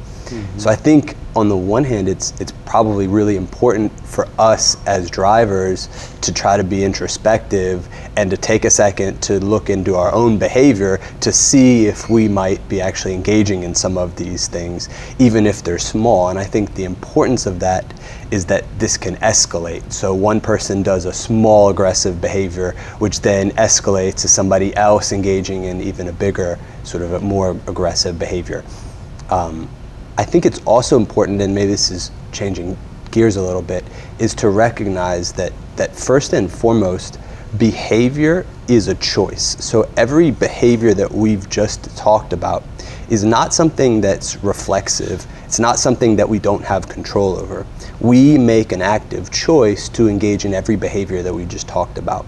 So 0.58 0.70
I 0.70 0.76
think 0.76 1.16
on 1.36 1.50
the 1.50 1.58
one 1.58 1.84
hand, 1.84 2.08
it's 2.08 2.34
it's 2.40 2.54
probably 2.66 3.08
really 3.08 3.36
important 3.36 3.92
for 4.08 4.28
us 4.40 4.78
as 4.88 5.10
drivers 5.10 5.90
to 6.22 6.34
try 6.34 6.58
to 6.58 6.64
be 6.64 6.84
introspective 6.84 7.88
and 8.16 8.32
to 8.32 8.38
take 8.38 8.66
a 8.66 8.70
second 8.70 9.22
to 9.24 9.40
look 9.40 9.70
into 9.70 9.96
our 9.96 10.12
own 10.14 10.38
behavior 10.38 11.00
to 11.20 11.32
see 11.32 11.88
if 11.88 12.10
we 12.10 12.28
might 12.28 12.68
be 12.70 12.82
actually 12.82 13.14
engaging 13.14 13.64
in 13.64 13.76
some 13.76 13.98
of 13.98 14.16
these 14.16 14.48
things, 14.48 14.90
even 15.20 15.46
if 15.46 15.62
they're 15.62 15.78
small. 15.78 16.30
And 16.30 16.40
I 16.40 16.46
think 16.46 16.74
the 16.74 16.86
importance 16.86 17.46
of 17.46 17.60
that 17.60 17.86
is 18.32 18.46
that 18.46 18.64
this 18.80 18.98
can 18.98 19.16
escalate. 19.18 19.92
So 19.92 20.14
one 20.14 20.42
person 20.42 20.82
does 20.82 21.06
a 21.06 21.14
small 21.14 21.70
aggressive 21.70 22.22
behavior, 22.22 22.72
which 23.00 23.22
then 23.22 23.52
escalates 23.52 24.22
to 24.22 24.28
somebody 24.28 24.76
else 24.76 25.12
engaging 25.12 25.66
in 25.66 25.82
even 25.82 26.08
a 26.08 26.14
bigger, 26.14 26.58
sort 26.84 27.04
of 27.04 27.14
a 27.14 27.20
more 27.20 27.52
aggressive 27.68 28.18
behavior. 28.18 28.64
Um, 29.30 29.70
I 30.18 30.24
think 30.24 30.46
it's 30.46 30.60
also 30.66 30.96
important, 30.96 31.42
and 31.42 31.54
maybe 31.54 31.72
this 31.72 31.92
is 31.92 32.12
changing 32.32 32.78
gears 33.12 33.36
a 33.36 33.42
little 33.42 33.62
bit, 33.62 33.84
is 34.18 34.34
to 34.36 34.50
recognize 34.50 35.34
that 35.34 35.52
that 35.76 35.94
first 35.94 36.32
and 36.32 36.50
foremost, 36.50 37.20
behavior 37.58 38.46
is 38.68 38.88
a 38.88 38.96
choice. 38.96 39.58
So 39.64 39.90
every 39.98 40.32
behavior 40.32 40.94
that 40.94 41.12
we've 41.12 41.50
just 41.50 41.96
talked 41.98 42.34
about 42.34 42.64
is 43.10 43.24
not 43.24 43.54
something 43.54 44.02
that's 44.02 44.42
reflexive. 44.44 45.26
It's 45.44 45.60
not 45.60 45.80
something 45.80 46.16
that 46.16 46.28
we 46.28 46.40
don't 46.40 46.64
have 46.64 46.88
control 46.88 47.38
over. 47.38 47.66
We 48.00 48.38
make 48.38 48.72
an 48.72 48.82
active 48.82 49.32
choice 49.32 49.90
to 49.90 50.08
engage 50.08 50.46
in 50.46 50.54
every 50.54 50.76
behavior 50.76 51.24
that 51.24 51.34
we 51.34 51.46
just 51.46 51.68
talked 51.68 51.98
about. 51.98 52.26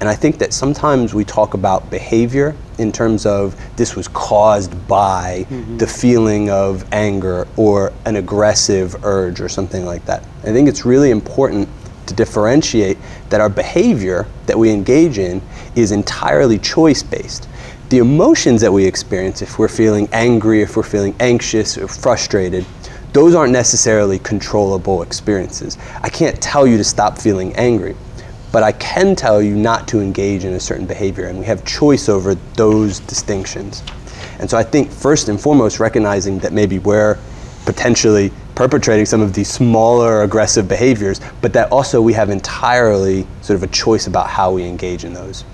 And 0.00 0.08
I 0.08 0.14
think 0.14 0.38
that 0.38 0.52
sometimes 0.52 1.14
we 1.14 1.24
talk 1.24 1.54
about 1.54 1.90
behavior 1.90 2.54
in 2.78 2.92
terms 2.92 3.24
of 3.24 3.56
this 3.76 3.96
was 3.96 4.08
caused 4.08 4.86
by 4.86 5.46
mm-hmm. 5.48 5.78
the 5.78 5.86
feeling 5.86 6.50
of 6.50 6.84
anger 6.92 7.48
or 7.56 7.92
an 8.04 8.16
aggressive 8.16 9.04
urge 9.04 9.40
or 9.40 9.48
something 9.48 9.86
like 9.86 10.04
that. 10.04 10.22
I 10.42 10.52
think 10.52 10.68
it's 10.68 10.84
really 10.84 11.10
important 11.10 11.68
to 12.06 12.14
differentiate 12.14 12.98
that 13.30 13.40
our 13.40 13.48
behavior 13.48 14.26
that 14.46 14.58
we 14.58 14.70
engage 14.70 15.18
in 15.18 15.40
is 15.74 15.92
entirely 15.92 16.58
choice 16.58 17.02
based. 17.02 17.48
The 17.88 17.98
emotions 17.98 18.60
that 18.60 18.72
we 18.72 18.84
experience, 18.84 19.42
if 19.42 19.58
we're 19.58 19.68
feeling 19.68 20.08
angry, 20.12 20.60
if 20.60 20.76
we're 20.76 20.82
feeling 20.82 21.14
anxious 21.20 21.78
or 21.78 21.88
frustrated, 21.88 22.66
those 23.12 23.34
aren't 23.34 23.52
necessarily 23.52 24.18
controllable 24.18 25.02
experiences. 25.02 25.78
I 26.02 26.10
can't 26.10 26.40
tell 26.42 26.66
you 26.66 26.76
to 26.76 26.84
stop 26.84 27.16
feeling 27.16 27.54
angry 27.56 27.96
but 28.56 28.62
I 28.62 28.72
can 28.72 29.14
tell 29.14 29.42
you 29.42 29.54
not 29.54 29.86
to 29.88 30.00
engage 30.00 30.46
in 30.46 30.54
a 30.54 30.60
certain 30.60 30.86
behavior, 30.86 31.26
and 31.26 31.38
we 31.38 31.44
have 31.44 31.62
choice 31.66 32.08
over 32.08 32.36
those 32.54 33.00
distinctions. 33.00 33.82
And 34.38 34.48
so 34.48 34.56
I 34.56 34.62
think 34.62 34.90
first 34.90 35.28
and 35.28 35.38
foremost, 35.38 35.78
recognizing 35.78 36.38
that 36.38 36.54
maybe 36.54 36.78
we're 36.78 37.18
potentially 37.66 38.32
perpetrating 38.54 39.04
some 39.04 39.20
of 39.20 39.34
these 39.34 39.50
smaller 39.50 40.22
aggressive 40.22 40.68
behaviors, 40.68 41.20
but 41.42 41.52
that 41.52 41.70
also 41.70 42.00
we 42.00 42.14
have 42.14 42.30
entirely 42.30 43.26
sort 43.42 43.56
of 43.56 43.62
a 43.62 43.66
choice 43.66 44.06
about 44.06 44.26
how 44.26 44.52
we 44.52 44.64
engage 44.64 45.04
in 45.04 45.12
those. 45.12 45.44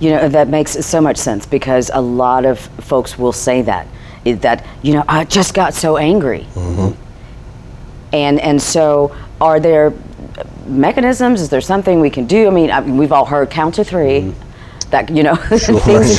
You 0.00 0.10
know, 0.10 0.28
that 0.28 0.48
makes 0.48 0.72
so 0.84 1.00
much 1.00 1.16
sense 1.16 1.46
because 1.46 1.92
a 1.94 2.00
lot 2.00 2.44
of 2.44 2.58
folks 2.58 3.20
will 3.20 3.32
say 3.32 3.62
that, 3.62 3.86
that, 4.24 4.66
you 4.82 4.94
know, 4.94 5.04
I 5.06 5.26
just 5.26 5.54
got 5.54 5.74
so 5.74 5.96
angry. 5.96 6.44
Mm-hmm. 6.54 7.00
And, 8.12 8.40
and 8.40 8.60
so, 8.60 9.16
are 9.40 9.60
there 9.60 9.92
mechanisms? 10.66 11.40
Is 11.40 11.48
there 11.48 11.60
something 11.60 12.00
we 12.00 12.10
can 12.10 12.26
do? 12.26 12.46
I 12.46 12.50
mean, 12.50 12.70
I, 12.70 12.80
we've 12.80 13.12
all 13.12 13.24
heard 13.24 13.50
count 13.50 13.74
to 13.76 13.84
3 13.84 14.32
That 14.90 15.08
you 15.10 15.22
know, 15.22 15.34
things 15.48 15.66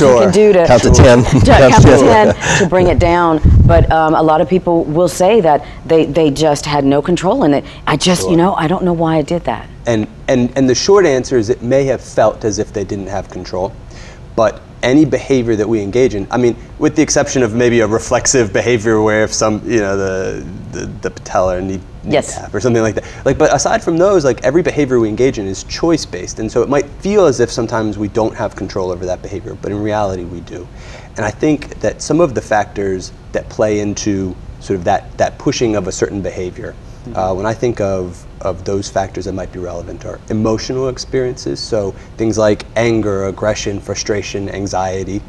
you 0.00 0.20
can 0.20 0.32
do 0.32 0.52
to 0.52 0.66
Count 0.66 0.82
to 0.82 0.90
10. 0.90 1.24
to 1.40 1.46
count 1.46 1.82
to 1.82 1.98
ten 1.98 2.58
to 2.58 2.66
bring 2.68 2.86
it 2.88 2.98
down. 2.98 3.40
But 3.66 3.90
um, 3.92 4.14
a 4.14 4.22
lot 4.22 4.40
of 4.40 4.48
people 4.48 4.84
will 4.84 5.08
say 5.08 5.40
that 5.40 5.66
they, 5.84 6.06
they 6.06 6.30
just 6.30 6.64
had 6.64 6.84
no 6.84 7.02
control 7.02 7.44
in 7.44 7.54
it. 7.54 7.64
I 7.86 7.96
just, 7.96 8.28
you 8.30 8.36
know, 8.36 8.54
I 8.54 8.68
don't 8.68 8.84
know 8.84 8.92
why 8.92 9.16
I 9.16 9.22
did 9.22 9.44
that. 9.44 9.68
And, 9.86 10.06
and, 10.28 10.56
and 10.56 10.68
the 10.68 10.74
short 10.74 11.04
answer 11.06 11.36
is 11.36 11.50
it 11.50 11.62
may 11.62 11.84
have 11.84 12.00
felt 12.00 12.44
as 12.44 12.58
if 12.58 12.72
they 12.72 12.84
didn't 12.84 13.08
have 13.08 13.28
control, 13.28 13.74
but 14.36 14.62
any 14.82 15.04
behavior 15.04 15.56
that 15.56 15.68
we 15.68 15.80
engage 15.80 16.14
in, 16.14 16.26
I 16.30 16.38
mean, 16.38 16.56
with 16.78 16.96
the 16.96 17.02
exception 17.02 17.42
of 17.42 17.54
maybe 17.54 17.80
a 17.80 17.86
reflexive 17.86 18.52
behavior 18.52 19.00
where 19.00 19.22
if 19.24 19.32
some, 19.32 19.62
you 19.68 19.80
know, 19.80 19.96
the, 19.96 20.46
the, 20.72 20.86
the 20.86 21.10
patellar 21.10 21.62
knee 21.62 21.80
Yes. 22.04 22.52
or 22.52 22.60
something 22.60 22.82
like 22.82 22.96
that. 22.96 23.04
Like, 23.24 23.38
but 23.38 23.54
aside 23.54 23.82
from 23.82 23.96
those, 23.96 24.24
like 24.24 24.42
every 24.44 24.62
behavior 24.62 24.98
we 24.98 25.08
engage 25.08 25.38
in 25.38 25.46
is 25.46 25.64
choice 25.64 26.04
based, 26.04 26.38
and 26.38 26.50
so 26.50 26.62
it 26.62 26.68
might 26.68 26.86
feel 27.00 27.26
as 27.26 27.40
if 27.40 27.50
sometimes 27.50 27.98
we 27.98 28.08
don't 28.08 28.34
have 28.34 28.56
control 28.56 28.90
over 28.90 29.06
that 29.06 29.22
behavior, 29.22 29.54
but 29.60 29.70
in 29.70 29.80
reality 29.82 30.24
we 30.24 30.40
do. 30.40 30.66
And 31.16 31.24
I 31.24 31.30
think 31.30 31.80
that 31.80 32.02
some 32.02 32.20
of 32.20 32.34
the 32.34 32.40
factors 32.40 33.12
that 33.32 33.48
play 33.48 33.80
into 33.80 34.34
sort 34.60 34.78
of 34.78 34.84
that 34.84 35.16
that 35.18 35.38
pushing 35.38 35.76
of 35.76 35.86
a 35.86 35.92
certain 35.92 36.22
behavior, 36.22 36.74
uh, 37.14 37.34
when 37.34 37.46
I 37.46 37.54
think 37.54 37.80
of 37.80 38.24
of 38.40 38.64
those 38.64 38.88
factors 38.88 39.26
that 39.26 39.32
might 39.34 39.52
be 39.52 39.58
relevant 39.58 40.04
are 40.04 40.18
emotional 40.30 40.88
experiences, 40.88 41.60
so 41.60 41.92
things 42.16 42.38
like 42.38 42.64
anger, 42.76 43.26
aggression, 43.26 43.78
frustration, 43.78 44.48
anxiety, 44.48 45.22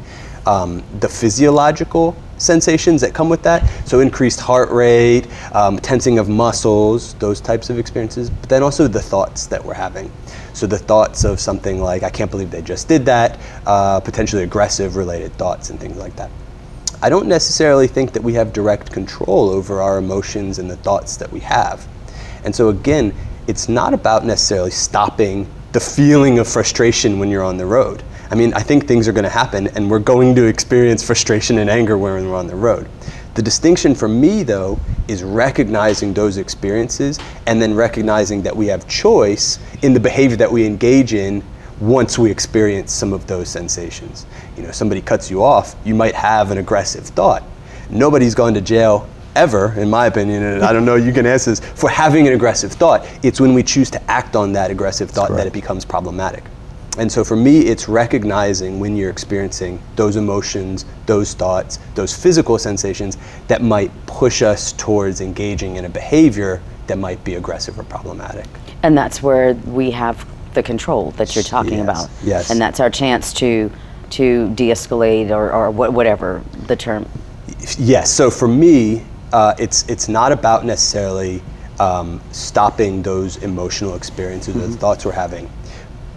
um, 0.46 0.82
the 1.00 1.08
physiological 1.08 2.16
sensations 2.38 3.00
that 3.00 3.14
come 3.14 3.28
with 3.28 3.42
that. 3.42 3.66
So 3.86 4.00
increased 4.00 4.40
heart 4.40 4.70
rate, 4.70 5.26
um, 5.52 5.78
tensing 5.78 6.18
of 6.18 6.28
muscles, 6.28 7.14
those 7.14 7.40
types 7.40 7.70
of 7.70 7.78
experiences. 7.78 8.30
But 8.30 8.48
then 8.48 8.62
also 8.62 8.88
the 8.88 9.02
thoughts 9.02 9.46
that 9.46 9.64
we're 9.64 9.74
having. 9.74 10.10
So 10.52 10.66
the 10.66 10.78
thoughts 10.78 11.24
of 11.24 11.40
something 11.40 11.80
like, 11.80 12.02
I 12.02 12.10
can't 12.10 12.30
believe 12.30 12.50
they 12.50 12.62
just 12.62 12.88
did 12.88 13.04
that, 13.06 13.38
uh, 13.66 14.00
potentially 14.00 14.44
aggressive 14.44 14.96
related 14.96 15.32
thoughts 15.34 15.70
and 15.70 15.80
things 15.80 15.96
like 15.96 16.14
that. 16.16 16.30
I 17.02 17.08
don't 17.08 17.26
necessarily 17.26 17.86
think 17.86 18.12
that 18.12 18.22
we 18.22 18.32
have 18.34 18.52
direct 18.52 18.90
control 18.90 19.50
over 19.50 19.82
our 19.82 19.98
emotions 19.98 20.58
and 20.58 20.70
the 20.70 20.76
thoughts 20.76 21.16
that 21.18 21.30
we 21.30 21.40
have. 21.40 21.86
And 22.44 22.54
so 22.54 22.68
again, 22.68 23.14
it's 23.46 23.68
not 23.68 23.92
about 23.92 24.24
necessarily 24.24 24.70
stopping 24.70 25.46
the 25.72 25.80
feeling 25.80 26.38
of 26.38 26.48
frustration 26.48 27.18
when 27.18 27.28
you're 27.28 27.42
on 27.42 27.56
the 27.56 27.66
road. 27.66 28.02
I 28.30 28.34
mean, 28.34 28.54
I 28.54 28.60
think 28.60 28.86
things 28.86 29.06
are 29.06 29.12
going 29.12 29.24
to 29.24 29.30
happen 29.30 29.68
and 29.68 29.90
we're 29.90 29.98
going 29.98 30.34
to 30.36 30.46
experience 30.46 31.02
frustration 31.02 31.58
and 31.58 31.68
anger 31.68 31.98
when 31.98 32.28
we're 32.28 32.36
on 32.36 32.46
the 32.46 32.56
road. 32.56 32.88
The 33.34 33.42
distinction 33.42 33.94
for 33.94 34.08
me, 34.08 34.44
though, 34.44 34.78
is 35.08 35.22
recognizing 35.22 36.14
those 36.14 36.36
experiences 36.36 37.18
and 37.46 37.60
then 37.60 37.74
recognizing 37.74 38.42
that 38.42 38.56
we 38.56 38.66
have 38.68 38.86
choice 38.88 39.58
in 39.82 39.92
the 39.92 40.00
behavior 40.00 40.36
that 40.36 40.50
we 40.50 40.64
engage 40.64 41.14
in 41.14 41.42
once 41.80 42.18
we 42.18 42.30
experience 42.30 42.92
some 42.92 43.12
of 43.12 43.26
those 43.26 43.48
sensations. 43.48 44.26
You 44.56 44.62
know, 44.62 44.70
somebody 44.70 45.02
cuts 45.02 45.30
you 45.30 45.42
off, 45.42 45.74
you 45.84 45.94
might 45.94 46.14
have 46.14 46.50
an 46.52 46.58
aggressive 46.58 47.04
thought. 47.04 47.42
Nobody's 47.90 48.34
gone 48.34 48.54
to 48.54 48.60
jail 48.60 49.08
ever, 49.34 49.72
in 49.72 49.90
my 49.90 50.06
opinion, 50.06 50.44
and 50.44 50.62
I 50.62 50.72
don't 50.72 50.84
know, 50.84 50.94
you 50.94 51.12
can 51.12 51.26
answer 51.26 51.50
this, 51.50 51.60
for 51.60 51.90
having 51.90 52.28
an 52.28 52.34
aggressive 52.34 52.72
thought. 52.72 53.04
It's 53.24 53.40
when 53.40 53.52
we 53.52 53.64
choose 53.64 53.90
to 53.90 54.10
act 54.10 54.36
on 54.36 54.52
that 54.52 54.70
aggressive 54.70 55.10
thought 55.10 55.30
that 55.30 55.46
it 55.46 55.52
becomes 55.52 55.84
problematic. 55.84 56.44
And 56.96 57.10
so 57.10 57.24
for 57.24 57.36
me, 57.36 57.60
it's 57.60 57.88
recognizing 57.88 58.78
when 58.78 58.96
you're 58.96 59.10
experiencing 59.10 59.80
those 59.96 60.16
emotions, 60.16 60.84
those 61.06 61.34
thoughts, 61.34 61.78
those 61.94 62.16
physical 62.16 62.58
sensations 62.58 63.18
that 63.48 63.62
might 63.62 63.90
push 64.06 64.42
us 64.42 64.72
towards 64.72 65.20
engaging 65.20 65.76
in 65.76 65.84
a 65.84 65.88
behavior 65.88 66.62
that 66.86 66.98
might 66.98 67.22
be 67.24 67.34
aggressive 67.34 67.78
or 67.78 67.84
problematic. 67.84 68.46
And 68.82 68.96
that's 68.96 69.22
where 69.22 69.54
we 69.54 69.90
have 69.90 70.24
the 70.54 70.62
control 70.62 71.10
that 71.12 71.34
you're 71.34 71.42
talking 71.42 71.78
Yes, 71.78 71.82
about. 71.82 72.10
yes. 72.22 72.50
And 72.50 72.60
that's 72.60 72.78
our 72.80 72.90
chance 72.90 73.32
to 73.34 73.70
to 74.10 74.50
de-escalate 74.50 75.30
or, 75.30 75.50
or 75.50 75.70
wha- 75.72 75.90
whatever 75.90 76.40
the 76.66 76.76
term. 76.76 77.04
Yes. 77.78 78.12
So 78.12 78.30
for 78.30 78.46
me, 78.46 79.02
uh, 79.32 79.54
it's 79.58 79.84
it's 79.88 80.08
not 80.08 80.30
about 80.30 80.64
necessarily 80.64 81.42
um, 81.80 82.20
stopping 82.30 83.02
those 83.02 83.38
emotional 83.38 83.96
experiences, 83.96 84.54
those 84.54 84.76
thoughts 84.76 85.04
we're 85.04 85.10
having, 85.12 85.50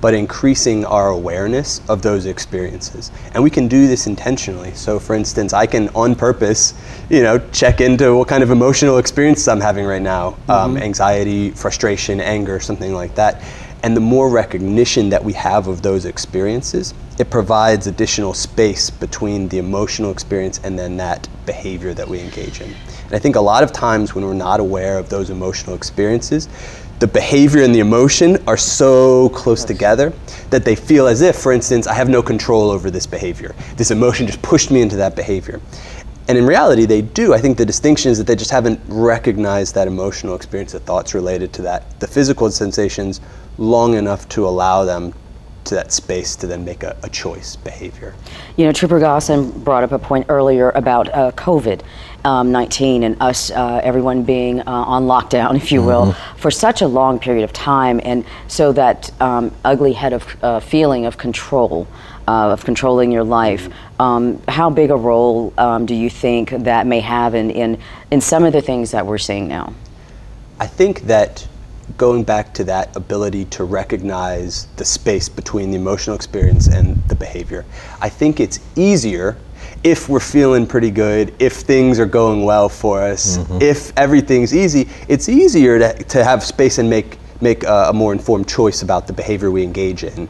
but 0.01 0.13
increasing 0.13 0.85
our 0.85 1.09
awareness 1.09 1.81
of 1.89 2.01
those 2.01 2.25
experiences. 2.25 3.11
And 3.33 3.43
we 3.43 3.49
can 3.49 3.67
do 3.67 3.87
this 3.87 4.07
intentionally. 4.07 4.73
So, 4.73 4.99
for 4.99 5.15
instance, 5.15 5.53
I 5.53 5.65
can 5.65 5.89
on 5.89 6.15
purpose, 6.15 6.73
you 7.09 7.23
know, 7.23 7.39
check 7.51 7.81
into 7.81 8.15
what 8.15 8.27
kind 8.27 8.43
of 8.43 8.51
emotional 8.51 8.97
experiences 8.97 9.47
I'm 9.47 9.61
having 9.61 9.85
right 9.85 10.01
now, 10.01 10.37
um, 10.49 10.77
anxiety, 10.77 11.51
frustration, 11.51 12.19
anger, 12.19 12.59
something 12.59 12.93
like 12.93 13.15
that. 13.15 13.43
And 13.83 13.95
the 13.95 14.01
more 14.01 14.29
recognition 14.29 15.09
that 15.09 15.23
we 15.23 15.33
have 15.33 15.67
of 15.67 15.81
those 15.81 16.05
experiences, 16.05 16.93
it 17.19 17.29
provides 17.29 17.87
additional 17.87 18.33
space 18.33 18.89
between 18.89 19.47
the 19.49 19.59
emotional 19.59 20.11
experience 20.11 20.59
and 20.63 20.77
then 20.77 20.97
that 20.97 21.27
behavior 21.45 21.93
that 21.93 22.07
we 22.07 22.19
engage 22.19 22.59
in. 22.61 22.73
And 23.05 23.13
I 23.13 23.19
think 23.19 23.35
a 23.35 23.41
lot 23.41 23.63
of 23.63 23.71
times 23.71 24.13
when 24.13 24.25
we're 24.25 24.33
not 24.33 24.59
aware 24.59 24.97
of 24.97 25.09
those 25.09 25.29
emotional 25.29 25.75
experiences, 25.75 26.49
the 26.99 27.07
behavior 27.07 27.63
and 27.63 27.73
the 27.75 27.79
emotion 27.79 28.37
are 28.47 28.57
so 28.57 29.29
close 29.29 29.63
together 29.63 30.11
that 30.49 30.65
they 30.65 30.75
feel 30.75 31.07
as 31.07 31.21
if, 31.21 31.35
for 31.35 31.51
instance, 31.51 31.85
I 31.85 31.93
have 31.93 32.09
no 32.09 32.23
control 32.23 32.71
over 32.71 32.89
this 32.89 33.05
behavior. 33.05 33.55
This 33.75 33.91
emotion 33.91 34.25
just 34.25 34.41
pushed 34.41 34.71
me 34.71 34.81
into 34.81 34.95
that 34.95 35.15
behavior. 35.15 35.61
And 36.27 36.37
in 36.37 36.45
reality, 36.45 36.85
they 36.85 37.01
do. 37.01 37.33
I 37.33 37.37
think 37.37 37.57
the 37.57 37.65
distinction 37.65 38.11
is 38.11 38.17
that 38.17 38.25
they 38.25 38.35
just 38.35 38.51
haven't 38.51 38.81
recognized 38.87 39.75
that 39.75 39.87
emotional 39.87 40.35
experience, 40.35 40.71
the 40.71 40.79
thoughts 40.79 41.13
related 41.13 41.53
to 41.53 41.61
that, 41.61 41.99
the 41.99 42.07
physical 42.07 42.49
sensations, 42.49 43.21
long 43.57 43.93
enough 43.93 44.27
to 44.29 44.47
allow 44.47 44.83
them 44.83 45.13
to 45.65 45.75
that 45.75 45.91
space 45.91 46.35
to 46.37 46.47
then 46.47 46.65
make 46.65 46.83
a, 46.83 46.97
a 47.03 47.09
choice 47.09 47.55
behavior. 47.57 48.15
You 48.55 48.65
know, 48.65 48.71
Trooper 48.71 48.99
Gosson 48.99 49.51
brought 49.63 49.83
up 49.83 49.91
a 49.91 49.99
point 49.99 50.25
earlier 50.29 50.71
about 50.71 51.13
uh, 51.13 51.31
COVID 51.33 51.81
um, 52.25 52.51
19 52.51 53.03
and 53.03 53.21
us, 53.21 53.51
uh, 53.51 53.81
everyone 53.83 54.24
being 54.24 54.62
uh, 54.62 54.63
on 54.65 55.03
lockdown, 55.07 55.55
if 55.62 55.71
you 55.71 55.81
will, 55.83 56.13
for 56.38 56.51
such 56.51 56.81
a 56.81 56.88
long 56.88 57.19
period 57.19 57.43
of 57.43 57.53
time. 57.53 58.00
And 58.03 58.25
so 58.47 58.71
that 58.74 59.12
um, 59.21 59.53
ugly 59.63 59.93
head 59.93 60.13
of 60.13 60.43
uh, 60.43 60.59
feeling 60.59 61.05
of 61.05 61.17
control. 61.17 61.88
Uh, 62.29 62.51
of 62.51 62.65
controlling 62.65 63.09
your 63.09 63.24
life, 63.24 63.69
um, 64.01 64.41
how 64.50 64.69
big 64.69 64.91
a 64.91 64.95
role 64.97 65.53
um, 65.57 65.86
do 65.86 65.95
you 65.95 66.09
think 66.09 66.50
that 66.50 66.86
may 66.86 67.00
have 67.00 67.33
in, 67.33 67.50
in 67.50 67.79
in 68.12 68.19
some 68.19 68.43
of 68.43 68.51
the 68.51 68.62
things 68.62 68.91
that 68.91 69.05
we're 69.05 69.17
seeing 69.17 69.47
now? 69.47 69.74
I 70.59 70.67
think 70.67 71.03
that 71.03 71.47
going 71.95 72.24
back 72.24 72.53
to 72.55 72.63
that 72.65 72.95
ability 72.95 73.45
to 73.45 73.63
recognize 73.63 74.65
the 74.75 74.83
space 74.83 75.29
between 75.29 75.71
the 75.71 75.77
emotional 75.77 76.15
experience 76.15 76.67
and 76.67 77.01
the 77.07 77.15
behavior, 77.15 77.63
I 78.01 78.09
think 78.09 78.39
it's 78.39 78.59
easier 78.75 79.38
if 79.84 80.10
we're 80.10 80.19
feeling 80.19 80.65
pretty 80.67 80.91
good, 80.91 81.34
if 81.39 81.53
things 81.53 82.00
are 82.00 82.05
going 82.05 82.43
well 82.43 82.69
for 82.69 83.01
us, 83.01 83.38
mm-hmm. 83.38 83.62
if 83.62 83.98
everything's 83.98 84.55
easy, 84.55 84.88
it's 85.07 85.29
easier 85.29 85.79
to, 85.79 86.03
to 86.05 86.24
have 86.24 86.43
space 86.43 86.77
and 86.77 86.89
make, 86.89 87.17
make 87.41 87.63
a, 87.63 87.88
a 87.89 87.93
more 87.93 88.13
informed 88.13 88.48
choice 88.48 88.81
about 88.81 89.07
the 89.07 89.13
behavior 89.13 89.51
we 89.51 89.63
engage 89.63 90.03
in. 90.03 90.27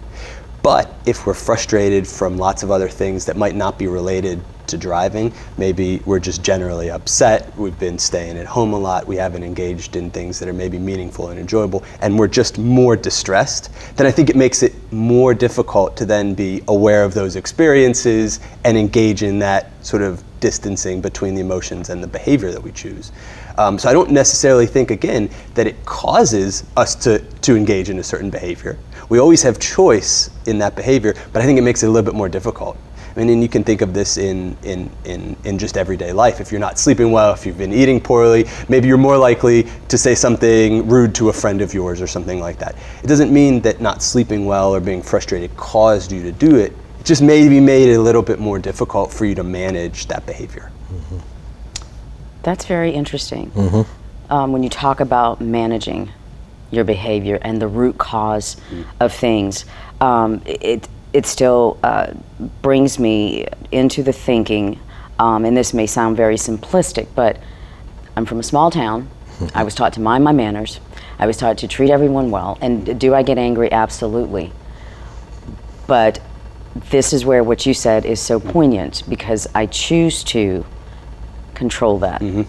But 0.63 0.93
if 1.05 1.25
we're 1.25 1.33
frustrated 1.33 2.07
from 2.07 2.37
lots 2.37 2.63
of 2.63 2.71
other 2.71 2.89
things 2.89 3.25
that 3.25 3.37
might 3.37 3.55
not 3.55 3.79
be 3.79 3.87
related 3.87 4.41
to 4.67 4.77
driving, 4.77 5.33
maybe 5.57 6.01
we're 6.05 6.19
just 6.19 6.43
generally 6.43 6.89
upset, 6.89 7.55
we've 7.57 7.79
been 7.79 7.97
staying 7.97 8.37
at 8.37 8.45
home 8.45 8.73
a 8.73 8.77
lot, 8.77 9.07
we 9.07 9.15
haven't 9.15 9.43
engaged 9.43 9.95
in 9.95 10.09
things 10.11 10.39
that 10.39 10.47
are 10.47 10.53
maybe 10.53 10.77
meaningful 10.77 11.29
and 11.29 11.39
enjoyable, 11.39 11.83
and 12.01 12.17
we're 12.17 12.27
just 12.27 12.57
more 12.57 12.95
distressed, 12.95 13.69
then 13.95 14.07
I 14.07 14.11
think 14.11 14.29
it 14.29 14.35
makes 14.35 14.63
it 14.63 14.73
more 14.91 15.33
difficult 15.33 15.97
to 15.97 16.05
then 16.05 16.33
be 16.33 16.61
aware 16.67 17.03
of 17.03 17.13
those 17.13 17.35
experiences 17.35 18.39
and 18.63 18.77
engage 18.77 19.23
in 19.23 19.39
that 19.39 19.71
sort 19.85 20.01
of 20.01 20.23
distancing 20.39 21.01
between 21.01 21.33
the 21.33 21.41
emotions 21.41 21.89
and 21.89 22.03
the 22.03 22.07
behavior 22.07 22.51
that 22.51 22.61
we 22.61 22.71
choose. 22.71 23.11
Um, 23.57 23.79
so 23.79 23.89
I 23.89 23.93
don't 23.93 24.11
necessarily 24.11 24.67
think, 24.67 24.91
again, 24.91 25.29
that 25.55 25.65
it 25.65 25.83
causes 25.85 26.63
us 26.75 26.93
to, 26.95 27.19
to 27.19 27.55
engage 27.55 27.89
in 27.89 27.97
a 27.97 28.03
certain 28.03 28.29
behavior. 28.29 28.77
We 29.09 29.19
always 29.19 29.41
have 29.43 29.59
choice 29.59 30.29
in 30.45 30.59
that 30.59 30.75
behavior, 30.75 31.15
but 31.33 31.41
I 31.41 31.45
think 31.45 31.57
it 31.57 31.63
makes 31.63 31.81
it 31.81 31.87
a 31.87 31.89
little 31.89 32.05
bit 32.05 32.15
more 32.15 32.29
difficult. 32.29 32.77
I 33.17 33.21
mean, 33.21 33.29
and 33.29 33.41
you 33.41 33.49
can 33.49 33.63
think 33.63 33.81
of 33.81 33.95
this 33.95 34.17
in, 34.17 34.55
in, 34.61 34.91
in, 35.03 35.35
in 35.43 35.57
just 35.57 35.75
everyday 35.75 36.13
life. 36.13 36.39
If 36.39 36.51
you're 36.51 36.61
not 36.61 36.77
sleeping 36.77 37.11
well, 37.11 37.33
if 37.33 37.47
you've 37.47 37.57
been 37.57 37.73
eating 37.73 37.99
poorly, 37.99 38.45
maybe 38.69 38.87
you're 38.87 38.99
more 38.99 39.17
likely 39.17 39.65
to 39.87 39.97
say 39.97 40.13
something 40.13 40.87
rude 40.87 41.15
to 41.15 41.29
a 41.29 41.33
friend 41.33 41.63
of 41.63 41.73
yours 41.73 41.99
or 41.99 42.05
something 42.05 42.39
like 42.39 42.59
that. 42.59 42.75
It 43.03 43.07
doesn't 43.07 43.33
mean 43.33 43.59
that 43.61 43.81
not 43.81 44.03
sleeping 44.03 44.45
well 44.45 44.69
or 44.69 44.79
being 44.79 45.01
frustrated 45.01 45.57
caused 45.57 46.11
you 46.11 46.21
to 46.21 46.31
do 46.31 46.57
it. 46.57 46.73
It 46.99 47.05
just 47.05 47.23
maybe 47.23 47.59
made 47.59 47.89
it 47.89 47.95
a 47.95 48.01
little 48.01 48.21
bit 48.21 48.37
more 48.37 48.59
difficult 48.59 49.11
for 49.11 49.25
you 49.25 49.33
to 49.33 49.43
manage 49.43 50.05
that 50.09 50.27
behavior. 50.27 50.71
That's 52.43 52.65
very 52.65 52.91
interesting. 52.91 53.51
Um, 54.29 54.51
when 54.51 54.61
you 54.61 54.69
talk 54.69 54.99
about 54.99 55.41
managing 55.41 56.11
your 56.69 56.83
behavior 56.83 57.39
and 57.41 57.59
the 57.59 57.67
root 57.67 57.97
cause 57.97 58.57
of 58.99 59.11
things, 59.11 59.65
um, 60.01 60.43
it 60.45 60.87
it 61.13 61.25
still 61.25 61.77
uh, 61.83 62.13
brings 62.61 62.99
me 62.99 63.47
into 63.71 64.03
the 64.03 64.13
thinking. 64.13 64.79
Um, 65.19 65.45
and 65.45 65.55
this 65.55 65.73
may 65.73 65.87
sound 65.87 66.15
very 66.15 66.35
simplistic, 66.35 67.07
but 67.15 67.39
I'm 68.15 68.25
from 68.25 68.39
a 68.39 68.43
small 68.43 68.69
town. 68.69 69.09
I 69.53 69.63
was 69.63 69.75
taught 69.75 69.93
to 69.93 70.01
mind 70.01 70.23
my 70.23 70.31
manners. 70.31 70.79
I 71.19 71.27
was 71.27 71.37
taught 71.37 71.57
to 71.59 71.67
treat 71.67 71.89
everyone 71.89 72.31
well. 72.31 72.57
And 72.61 72.99
do 72.99 73.13
I 73.13 73.23
get 73.23 73.37
angry? 73.37 73.71
Absolutely. 73.71 74.51
But 75.87 76.19
this 76.89 77.13
is 77.13 77.25
where 77.25 77.43
what 77.43 77.65
you 77.65 77.73
said 77.73 78.05
is 78.05 78.19
so 78.19 78.39
poignant 78.39 79.03
because 79.09 79.47
I 79.55 79.65
choose 79.65 80.23
to 80.25 80.65
control 81.53 81.99
that. 81.99 82.21
And, 82.21 82.45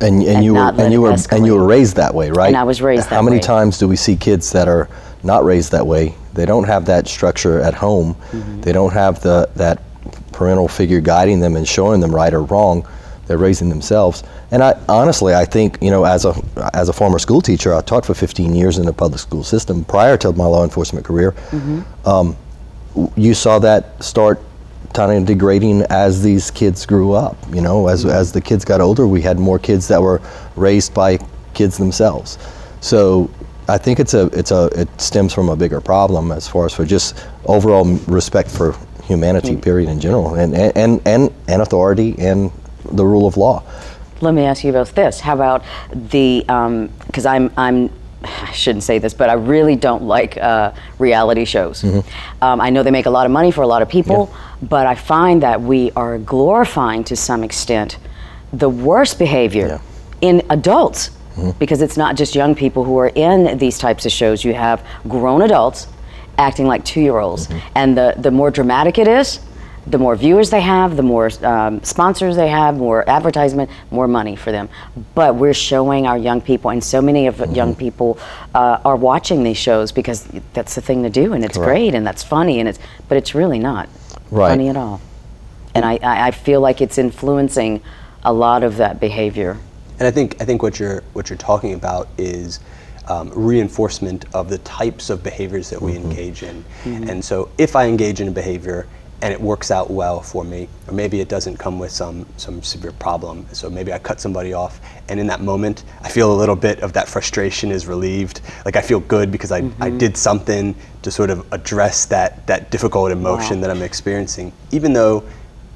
and, 0.00 0.22
And 0.22 0.44
you 0.44 0.52
were 0.52 0.58
not 0.58 0.76
let 0.76 0.84
and 0.84 0.92
you 0.92 1.00
were 1.02 1.16
and 1.30 1.46
you 1.46 1.54
were 1.54 1.66
raised 1.66 1.96
that 1.96 2.14
way, 2.14 2.30
right? 2.30 2.48
And 2.48 2.56
I 2.56 2.64
was 2.64 2.82
raised 2.82 3.04
that 3.04 3.10
way. 3.10 3.16
How 3.16 3.22
many 3.22 3.36
way. 3.36 3.42
times 3.42 3.78
do 3.78 3.88
we 3.88 3.96
see 3.96 4.16
kids 4.16 4.50
that 4.52 4.68
are 4.68 4.88
not 5.22 5.44
raised 5.44 5.72
that 5.72 5.86
way? 5.86 6.14
They 6.34 6.46
don't 6.46 6.64
have 6.64 6.86
that 6.86 7.08
structure 7.08 7.60
at 7.60 7.74
home. 7.74 8.14
Mm-hmm. 8.14 8.60
They 8.60 8.72
don't 8.72 8.92
have 8.92 9.20
the 9.22 9.48
that 9.56 9.82
parental 10.32 10.68
figure 10.68 11.00
guiding 11.00 11.40
them 11.40 11.56
and 11.56 11.66
showing 11.66 12.00
them 12.00 12.14
right 12.14 12.32
or 12.32 12.42
wrong. 12.42 12.86
they're 13.26 13.38
raising 13.38 13.68
themselves. 13.68 14.24
And 14.50 14.60
I 14.62 14.74
honestly, 14.88 15.34
I 15.34 15.44
think 15.44 15.78
you 15.80 15.90
know, 15.90 16.04
as 16.04 16.24
a 16.24 16.34
as 16.74 16.88
a 16.88 16.92
former 16.92 17.18
school 17.20 17.40
teacher, 17.40 17.74
I 17.74 17.80
taught 17.80 18.04
for 18.04 18.14
15 18.14 18.54
years 18.56 18.78
in 18.78 18.86
the 18.86 18.92
public 18.92 19.20
school 19.20 19.44
system 19.44 19.84
prior 19.84 20.16
to 20.18 20.32
my 20.32 20.46
law 20.46 20.64
enforcement 20.64 21.06
career. 21.06 21.34
Um, 22.04 22.36
you 23.16 23.34
saw 23.34 23.60
that 23.60 24.02
start 24.02 24.40
kind 24.94 25.12
of 25.12 25.24
degrading 25.26 25.82
as 25.90 26.22
these 26.22 26.50
kids 26.50 26.84
grew 26.84 27.12
up. 27.12 27.36
You 27.54 27.60
know, 27.60 27.86
as 27.86 28.04
as 28.04 28.32
the 28.32 28.40
kids 28.40 28.64
got 28.64 28.80
older, 28.80 29.06
we 29.06 29.22
had 29.22 29.38
more 29.38 29.58
kids 29.60 29.86
that 29.88 30.02
were 30.02 30.20
raised 30.56 30.92
by 30.92 31.18
kids 31.54 31.78
themselves. 31.78 32.38
So 32.80 33.30
I 33.70 33.78
think 33.78 34.00
it's 34.00 34.14
a 34.14 34.26
it's 34.26 34.50
a 34.50 34.66
it 34.74 34.88
stems 35.00 35.32
from 35.32 35.48
a 35.48 35.56
bigger 35.56 35.80
problem 35.80 36.32
as 36.32 36.48
far 36.48 36.66
as 36.66 36.74
for 36.74 36.84
just 36.84 37.26
overall 37.44 37.84
respect 38.06 38.50
for 38.50 38.74
humanity, 39.04 39.56
period, 39.56 39.88
in 39.88 40.00
general, 40.00 40.34
and 40.34 40.54
and 40.54 41.00
and 41.06 41.32
and, 41.48 41.62
authority 41.62 42.14
and 42.18 42.50
the 42.92 43.04
rule 43.04 43.26
of 43.26 43.36
law. 43.36 43.62
Let 44.20 44.34
me 44.34 44.42
ask 44.42 44.64
you 44.64 44.70
about 44.70 44.88
this. 44.94 45.20
How 45.20 45.34
about 45.34 45.64
the? 45.92 46.44
Because 47.06 47.26
I'm 47.26 47.50
I'm. 47.56 47.90
I 48.22 48.52
shouldn't 48.52 48.82
say 48.84 48.98
this, 48.98 49.14
but 49.14 49.30
I 49.30 49.32
really 49.32 49.76
don't 49.76 50.02
like 50.02 50.36
uh, 50.36 50.72
reality 50.98 51.46
shows. 51.46 51.82
Um, 52.42 52.60
I 52.60 52.68
know 52.68 52.82
they 52.82 52.90
make 52.90 53.06
a 53.06 53.10
lot 53.10 53.24
of 53.24 53.32
money 53.32 53.50
for 53.50 53.62
a 53.62 53.66
lot 53.66 53.80
of 53.80 53.88
people, 53.88 54.34
but 54.60 54.86
I 54.86 54.94
find 54.94 55.42
that 55.42 55.62
we 55.62 55.90
are 55.92 56.18
glorifying 56.18 57.02
to 57.04 57.16
some 57.16 57.42
extent 57.42 57.96
the 58.52 58.68
worst 58.68 59.18
behavior 59.18 59.66
Yeah. 59.68 59.80
in 60.28 60.42
adults 60.50 61.10
because 61.58 61.80
it's 61.82 61.96
not 61.96 62.16
just 62.16 62.34
young 62.34 62.54
people 62.54 62.84
who 62.84 62.98
are 62.98 63.08
in 63.14 63.56
these 63.58 63.78
types 63.78 64.04
of 64.06 64.12
shows. 64.12 64.44
You 64.44 64.54
have 64.54 64.84
grown 65.08 65.42
adults 65.42 65.86
acting 66.38 66.66
like 66.66 66.84
two 66.84 67.00
year 67.00 67.18
olds. 67.18 67.48
And 67.74 67.96
the, 67.96 68.14
the 68.16 68.30
more 68.30 68.50
dramatic 68.50 68.98
it 68.98 69.06
is, 69.08 69.40
the 69.86 69.98
more 69.98 70.14
viewers 70.14 70.50
they 70.50 70.60
have, 70.60 70.96
the 70.96 71.02
more 71.02 71.30
um, 71.42 71.82
sponsors 71.82 72.36
they 72.36 72.48
have, 72.48 72.76
more 72.76 73.08
advertisement, 73.08 73.70
more 73.90 74.06
money 74.06 74.36
for 74.36 74.52
them. 74.52 74.68
But 75.14 75.34
we're 75.36 75.54
showing 75.54 76.06
our 76.06 76.18
young 76.18 76.40
people, 76.40 76.70
and 76.70 76.82
so 76.84 77.00
many 77.00 77.26
of 77.26 77.40
young 77.56 77.74
people 77.74 78.18
uh, 78.54 78.78
are 78.84 78.96
watching 78.96 79.42
these 79.42 79.56
shows 79.56 79.90
because 79.90 80.28
that's 80.52 80.74
the 80.74 80.80
thing 80.82 81.02
to 81.02 81.10
do, 81.10 81.32
and 81.32 81.44
it's 81.44 81.56
Correct. 81.56 81.68
great, 81.68 81.94
and 81.94 82.06
that's 82.06 82.22
funny, 82.22 82.60
and 82.60 82.68
it's, 82.68 82.78
but 83.08 83.16
it's 83.16 83.34
really 83.34 83.58
not 83.58 83.88
Right. 84.30 84.50
funny 84.50 84.68
at 84.68 84.76
all. 84.76 85.00
And 85.74 85.84
I, 85.84 85.98
I 86.02 86.30
feel 86.30 86.60
like 86.60 86.80
it's 86.80 86.98
influencing 86.98 87.80
a 88.22 88.32
lot 88.32 88.62
of 88.62 88.76
that 88.76 89.00
behavior. 89.00 89.56
And 90.00 90.06
I 90.06 90.10
think 90.10 90.40
I 90.40 90.44
think 90.44 90.62
what 90.62 90.80
you're 90.80 91.02
what 91.12 91.30
you're 91.30 91.36
talking 91.36 91.74
about 91.74 92.08
is 92.18 92.58
um, 93.06 93.30
reinforcement 93.34 94.24
of 94.34 94.48
the 94.48 94.58
types 94.58 95.10
of 95.10 95.22
behaviors 95.22 95.68
that 95.70 95.80
we 95.80 95.92
mm-hmm. 95.92 96.10
engage 96.10 96.42
in. 96.42 96.64
Mm-hmm. 96.84 97.10
And 97.10 97.24
so, 97.24 97.50
if 97.58 97.76
I 97.76 97.86
engage 97.86 98.20
in 98.20 98.28
a 98.28 98.30
behavior 98.30 98.86
and 99.22 99.34
it 99.34 99.40
works 99.40 99.70
out 99.70 99.90
well 99.90 100.22
for 100.22 100.44
me, 100.44 100.66
or 100.88 100.94
maybe 100.94 101.20
it 101.20 101.28
doesn't 101.28 101.58
come 101.58 101.78
with 101.78 101.90
some 101.90 102.24
some 102.38 102.62
severe 102.62 102.92
problem. 102.92 103.46
So 103.52 103.68
maybe 103.68 103.92
I 103.92 103.98
cut 103.98 104.20
somebody 104.20 104.54
off, 104.54 104.80
and 105.10 105.20
in 105.20 105.26
that 105.26 105.42
moment, 105.42 105.84
I 106.00 106.08
feel 106.08 106.32
a 106.32 106.36
little 106.36 106.56
bit 106.56 106.80
of 106.80 106.94
that 106.94 107.06
frustration 107.06 107.70
is 107.70 107.86
relieved. 107.86 108.40
Like 108.64 108.76
I 108.76 108.80
feel 108.80 109.00
good 109.00 109.30
because 109.30 109.52
I, 109.52 109.58
I 109.58 109.60
mm-hmm. 109.60 109.98
did 109.98 110.16
something 110.16 110.74
to 111.02 111.10
sort 111.10 111.28
of 111.28 111.46
address 111.52 112.06
that 112.06 112.46
that 112.46 112.70
difficult 112.70 113.12
emotion 113.12 113.60
Wow. 113.60 113.66
that 113.66 113.76
I'm 113.76 113.82
experiencing, 113.82 114.52
even 114.70 114.94
though 114.94 115.24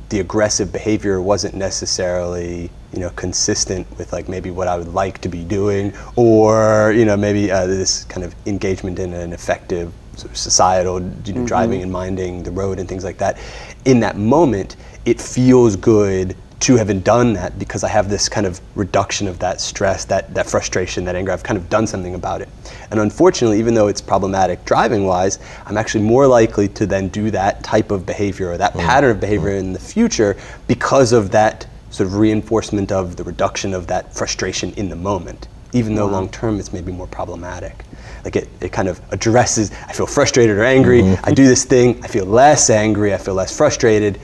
the 0.08 0.20
aggressive 0.20 0.72
behavior 0.72 1.20
wasn't 1.20 1.54
necessarily 1.54 2.70
you 2.92 3.00
know 3.00 3.10
consistent 3.10 3.86
with 3.98 4.12
like 4.12 4.28
maybe 4.28 4.50
what 4.50 4.68
I 4.68 4.76
would 4.76 4.92
like 4.92 5.20
to 5.22 5.28
be 5.28 5.44
doing 5.44 5.92
or 6.16 6.92
you 6.94 7.04
know 7.04 7.16
maybe 7.16 7.50
uh, 7.50 7.66
this 7.66 8.04
kind 8.04 8.24
of 8.24 8.34
engagement 8.46 8.98
in 8.98 9.12
an 9.12 9.32
effective 9.32 9.92
sort 10.16 10.30
of 10.30 10.36
societal 10.36 11.02
you 11.24 11.32
know 11.32 11.46
driving 11.46 11.82
and 11.82 11.90
minding 11.90 12.42
the 12.42 12.50
road 12.50 12.78
and 12.78 12.88
things 12.88 13.04
like 13.04 13.18
that. 13.18 13.38
In 13.84 14.00
that 14.00 14.16
moment 14.16 14.76
it 15.04 15.20
feels 15.20 15.76
good 15.76 16.36
to 16.64 16.76
have 16.76 17.04
done 17.04 17.34
that 17.34 17.58
because 17.58 17.84
I 17.84 17.88
have 17.88 18.08
this 18.08 18.26
kind 18.26 18.46
of 18.46 18.58
reduction 18.74 19.28
of 19.28 19.38
that 19.40 19.60
stress, 19.60 20.06
that, 20.06 20.32
that 20.32 20.46
frustration, 20.46 21.04
that 21.04 21.14
anger. 21.14 21.30
I've 21.30 21.42
kind 21.42 21.58
of 21.58 21.68
done 21.68 21.86
something 21.86 22.14
about 22.14 22.40
it. 22.40 22.48
And 22.90 23.00
unfortunately, 23.00 23.58
even 23.58 23.74
though 23.74 23.88
it's 23.88 24.00
problematic 24.00 24.64
driving 24.64 25.04
wise, 25.04 25.40
I'm 25.66 25.76
actually 25.76 26.04
more 26.04 26.26
likely 26.26 26.68
to 26.68 26.86
then 26.86 27.08
do 27.08 27.30
that 27.32 27.62
type 27.62 27.90
of 27.90 28.06
behavior 28.06 28.50
or 28.50 28.56
that 28.56 28.72
mm. 28.72 28.80
pattern 28.80 29.10
of 29.10 29.20
behavior 29.20 29.50
mm. 29.50 29.60
in 29.60 29.72
the 29.74 29.78
future 29.78 30.38
because 30.66 31.12
of 31.12 31.30
that 31.32 31.66
sort 31.90 32.06
of 32.06 32.14
reinforcement 32.14 32.90
of 32.90 33.16
the 33.16 33.24
reduction 33.24 33.74
of 33.74 33.86
that 33.88 34.14
frustration 34.14 34.72
in 34.78 34.88
the 34.88 34.96
moment, 34.96 35.48
even 35.74 35.94
though 35.94 36.08
mm. 36.08 36.12
long 36.12 36.30
term 36.30 36.58
it's 36.58 36.72
maybe 36.72 36.92
more 36.92 37.06
problematic. 37.06 37.84
Like 38.24 38.36
it, 38.36 38.48
it 38.62 38.72
kind 38.72 38.88
of 38.88 39.02
addresses, 39.12 39.70
I 39.86 39.92
feel 39.92 40.06
frustrated 40.06 40.56
or 40.56 40.64
angry, 40.64 41.02
mm-hmm. 41.02 41.22
I 41.26 41.34
do 41.34 41.46
this 41.46 41.66
thing, 41.66 42.02
I 42.02 42.08
feel 42.08 42.24
less 42.24 42.70
angry, 42.70 43.12
I 43.12 43.18
feel 43.18 43.34
less 43.34 43.54
frustrated, 43.54 44.18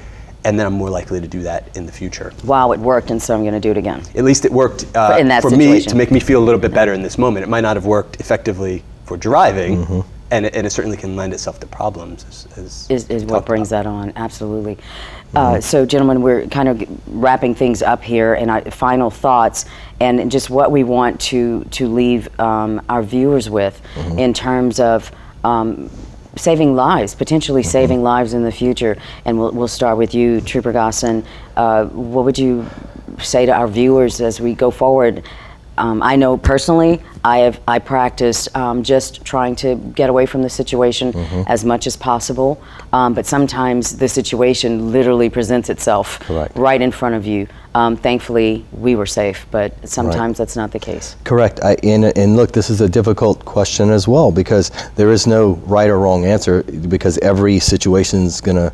and 0.45 0.59
then 0.59 0.67
I'm 0.67 0.73
more 0.75 0.91
likely 0.91 1.21
to 1.21 1.29
do 1.29 1.43
that 1.43 1.77
in 1.77 1.87
the 1.87 1.93
future. 1.93 2.33
Wow, 2.45 2.73
it 2.73 2.81
worked, 2.81 3.11
and 3.11 3.21
so 3.23 3.35
I'm 3.35 3.43
going 3.43 3.55
to 3.55 3.61
do 3.61 3.71
it 3.71 3.77
again. 3.77 4.03
At 4.15 4.25
least 4.25 4.45
it 4.45 4.53
worked 4.53 4.85
uh, 4.97 5.13
For- 5.15 5.19
in 5.19 5.29
that 5.29 5.43
for 5.43 5.51
me 5.51 5.81
to 5.83 5.95
make 5.95 6.11
me 6.11 6.21
feel 6.21 6.41
a 6.43 6.45
little 6.45 6.61
bit 6.61 6.73
better 6.73 6.93
in 6.93 7.03
this 7.03 7.19
moment. 7.19 7.45
It 7.45 7.49
might 7.49 7.61
not 7.63 7.77
have 7.77 7.87
worked 7.87 8.21
effectively 8.21 8.83
for 9.05 9.17
driving, 9.17 9.85
Mm-hmm. 9.85 10.01
and, 10.31 10.47
it, 10.47 10.55
and 10.55 10.67
it 10.67 10.71
certainly 10.71 10.97
can 10.97 11.17
lend 11.17 11.33
itself 11.35 11.59
to 11.61 11.67
problems. 11.67 12.25
As, 12.29 12.47
as 12.57 12.87
is, 12.91 13.09
is 13.11 13.25
what 13.25 13.45
brings 13.45 13.73
about. 13.73 13.85
that 13.85 13.89
on. 13.91 14.13
Absolutely. 14.17 14.79
Uh, 15.35 15.61
so, 15.61 15.85
gentlemen, 15.87 16.23
we're 16.23 16.47
kind 16.47 16.69
of 16.69 16.83
wrapping 17.07 17.55
things 17.55 17.83
up 17.83 18.03
here, 18.03 18.35
and 18.35 18.51
our 18.51 18.63
final 18.71 19.11
thoughts, 19.11 19.65
and 20.01 20.31
just 20.31 20.49
what 20.51 20.71
we 20.73 20.85
want 20.85 21.21
to 21.21 21.65
to 21.73 21.87
leave 21.89 22.29
um, 22.41 22.81
our 22.89 23.03
viewers 23.03 23.51
with 23.51 23.81
in 24.17 24.33
terms 24.33 24.81
of. 24.81 25.11
Um, 25.45 25.91
Saving 26.37 26.77
lives, 26.77 27.15
potentially 27.15 27.63
saving 27.63 28.03
lives 28.03 28.35
in 28.35 28.45
the 28.45 28.53
future, 28.53 28.97
and 29.25 29.39
we'll, 29.39 29.51
we'll 29.51 29.69
start 29.69 29.99
with 29.99 30.15
you, 30.15 30.41
Trooper 30.41 30.73
Gosson. 30.73 31.25
Uh, 31.57 31.87
what 31.87 32.25
would 32.25 32.39
you 32.39 32.67
say 33.19 33.47
to 33.47 33.53
our 33.53 33.67
viewers 33.67 34.21
as 34.21 34.41
we 34.41 34.55
go 34.55 34.71
forward? 34.71 35.25
Um, 35.81 36.03
I 36.03 36.15
know 36.15 36.37
personally, 36.37 37.01
I 37.25 37.39
have 37.39 37.59
I 37.67 37.79
practiced 37.79 38.55
um, 38.55 38.83
just 38.83 39.25
trying 39.25 39.57
to 39.57 39.77
get 39.77 40.11
away 40.11 40.27
from 40.27 40.43
the 40.43 40.51
situation 40.51 41.17
as 41.47 41.65
much 41.65 41.87
as 41.87 41.97
possible. 41.97 42.63
Um, 42.93 43.15
but 43.15 43.25
sometimes 43.25 43.97
the 43.97 44.09
situation 44.09 44.93
literally 44.93 45.31
presents 45.31 45.71
itself 45.71 46.21
Correct. 46.21 46.55
right 46.55 46.81
in 46.81 46.93
front 46.93 47.15
of 47.15 47.27
you. 47.27 47.49
Um, 47.75 47.97
thankfully, 47.97 48.67
we 48.73 48.95
were 48.95 49.07
safe, 49.07 49.47
but 49.51 49.89
sometimes 49.89 50.37
that's 50.37 50.57
not 50.57 50.73
the 50.73 50.79
case. 50.79 51.17
Correct. 51.25 51.61
I, 51.63 51.77
and, 51.83 52.05
and 52.19 52.37
look, 52.37 52.53
this 52.53 52.69
is 52.69 52.81
a 52.81 52.89
difficult 52.89 53.45
question 53.45 53.91
as 53.91 54.09
well 54.09 54.33
because 54.33 54.71
there 54.97 55.11
is 55.13 55.27
no 55.27 55.53
right 55.65 55.89
or 55.89 55.99
wrong 55.99 56.25
answer 56.27 56.63
because 56.65 57.17
every 57.19 57.59
situation 57.59 58.25
is 58.25 58.41
going 58.41 58.57
to 58.57 58.73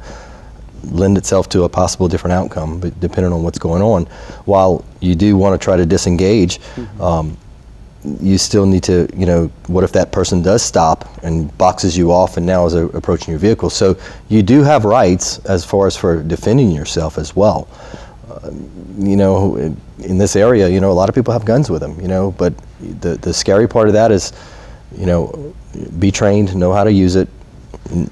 lend 0.90 1.18
itself 1.18 1.48
to 1.50 1.64
a 1.64 1.68
possible 1.68 2.08
different 2.08 2.32
outcome, 2.32 2.80
but 2.80 2.98
depending 3.00 3.32
on 3.32 3.42
what's 3.42 3.58
going 3.58 3.82
on. 3.82 4.06
While 4.44 4.84
you 5.00 5.14
do 5.14 5.36
want 5.36 5.60
to 5.60 5.64
try 5.64 5.76
to 5.76 5.86
disengage, 5.86 6.60
um, 7.00 7.36
you 8.20 8.38
still 8.38 8.66
need 8.66 8.84
to, 8.84 9.08
you 9.16 9.26
know, 9.26 9.50
what 9.66 9.82
if 9.82 9.92
that 9.92 10.12
person 10.12 10.40
does 10.40 10.62
stop 10.62 11.08
and 11.24 11.56
boxes 11.58 11.96
you 11.96 12.12
off 12.12 12.36
and 12.36 12.46
now 12.46 12.64
is 12.64 12.74
uh, 12.74 12.88
approaching 12.90 13.32
your 13.32 13.40
vehicle? 13.40 13.68
So 13.68 13.96
you 14.28 14.42
do 14.42 14.62
have 14.62 14.84
rights 14.84 15.38
as 15.40 15.64
far 15.64 15.88
as 15.88 15.96
for 15.96 16.22
defending 16.22 16.70
yourself 16.70 17.18
as 17.18 17.34
well 17.34 17.68
you 18.98 19.16
know, 19.16 19.56
in, 19.56 19.76
in 19.98 20.18
this 20.18 20.36
area, 20.36 20.68
you 20.68 20.80
know, 20.80 20.90
a 20.90 20.94
lot 20.94 21.08
of 21.08 21.14
people 21.14 21.32
have 21.32 21.44
guns 21.44 21.70
with 21.70 21.80
them, 21.80 22.00
you 22.00 22.08
know, 22.08 22.32
but 22.32 22.54
the, 23.00 23.16
the 23.16 23.32
scary 23.32 23.68
part 23.68 23.88
of 23.88 23.94
that 23.94 24.10
is, 24.10 24.32
you 24.96 25.06
know, 25.06 25.54
be 25.98 26.10
trained, 26.10 26.54
know 26.56 26.72
how 26.72 26.84
to 26.84 26.92
use 26.92 27.16
it, 27.16 27.28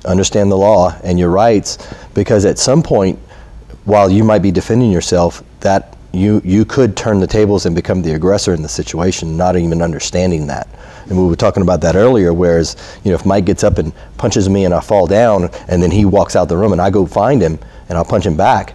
understand 0.05 0.51
the 0.51 0.57
law 0.57 0.97
and 1.05 1.19
your 1.19 1.31
rights, 1.31 1.79
because 2.15 2.45
at 2.45 2.59
some 2.59 2.83
point, 2.83 3.19
while 3.85 4.11
you 4.11 4.25
might 4.25 4.41
be 4.41 4.51
defending 4.51 4.91
yourself, 4.91 5.43
that 5.61 5.97
you, 6.13 6.41
you 6.45 6.65
could 6.65 6.97
turn 6.97 7.19
the 7.19 7.27
tables 7.27 7.67
and 7.67 7.75
become 7.75 8.01
the 8.01 8.13
aggressor 8.13 8.55
in 8.55 8.63
the 8.63 8.69
situation, 8.69 9.37
not 9.37 9.57
even 9.57 9.83
understanding 9.83 10.47
that. 10.47 10.69
And 11.09 11.19
we 11.19 11.27
were 11.27 11.37
talking 11.37 11.63
about 11.63 11.81
that 11.83 11.97
earlier, 11.97 12.33
whereas, 12.33 12.77
you 13.05 13.11
know, 13.11 13.17
if 13.17 13.27
Mike 13.27 13.45
gets 13.45 13.65
up 13.65 13.79
and 13.79 13.93
punches 14.17 14.49
me 14.49 14.65
and 14.65 14.73
I 14.73 14.81
fall 14.81 15.07
down, 15.07 15.51
and 15.69 15.83
then 15.83 15.91
he 15.91 16.05
walks 16.05 16.37
out 16.37 16.49
the 16.49 16.57
room 16.57 16.73
and 16.73 16.81
I 16.81 16.89
go 16.91 17.05
find 17.05 17.43
him 17.43 17.59
and 17.89 17.99
I'll 17.99 18.05
punch 18.05 18.25
him 18.25 18.37
back, 18.37 18.75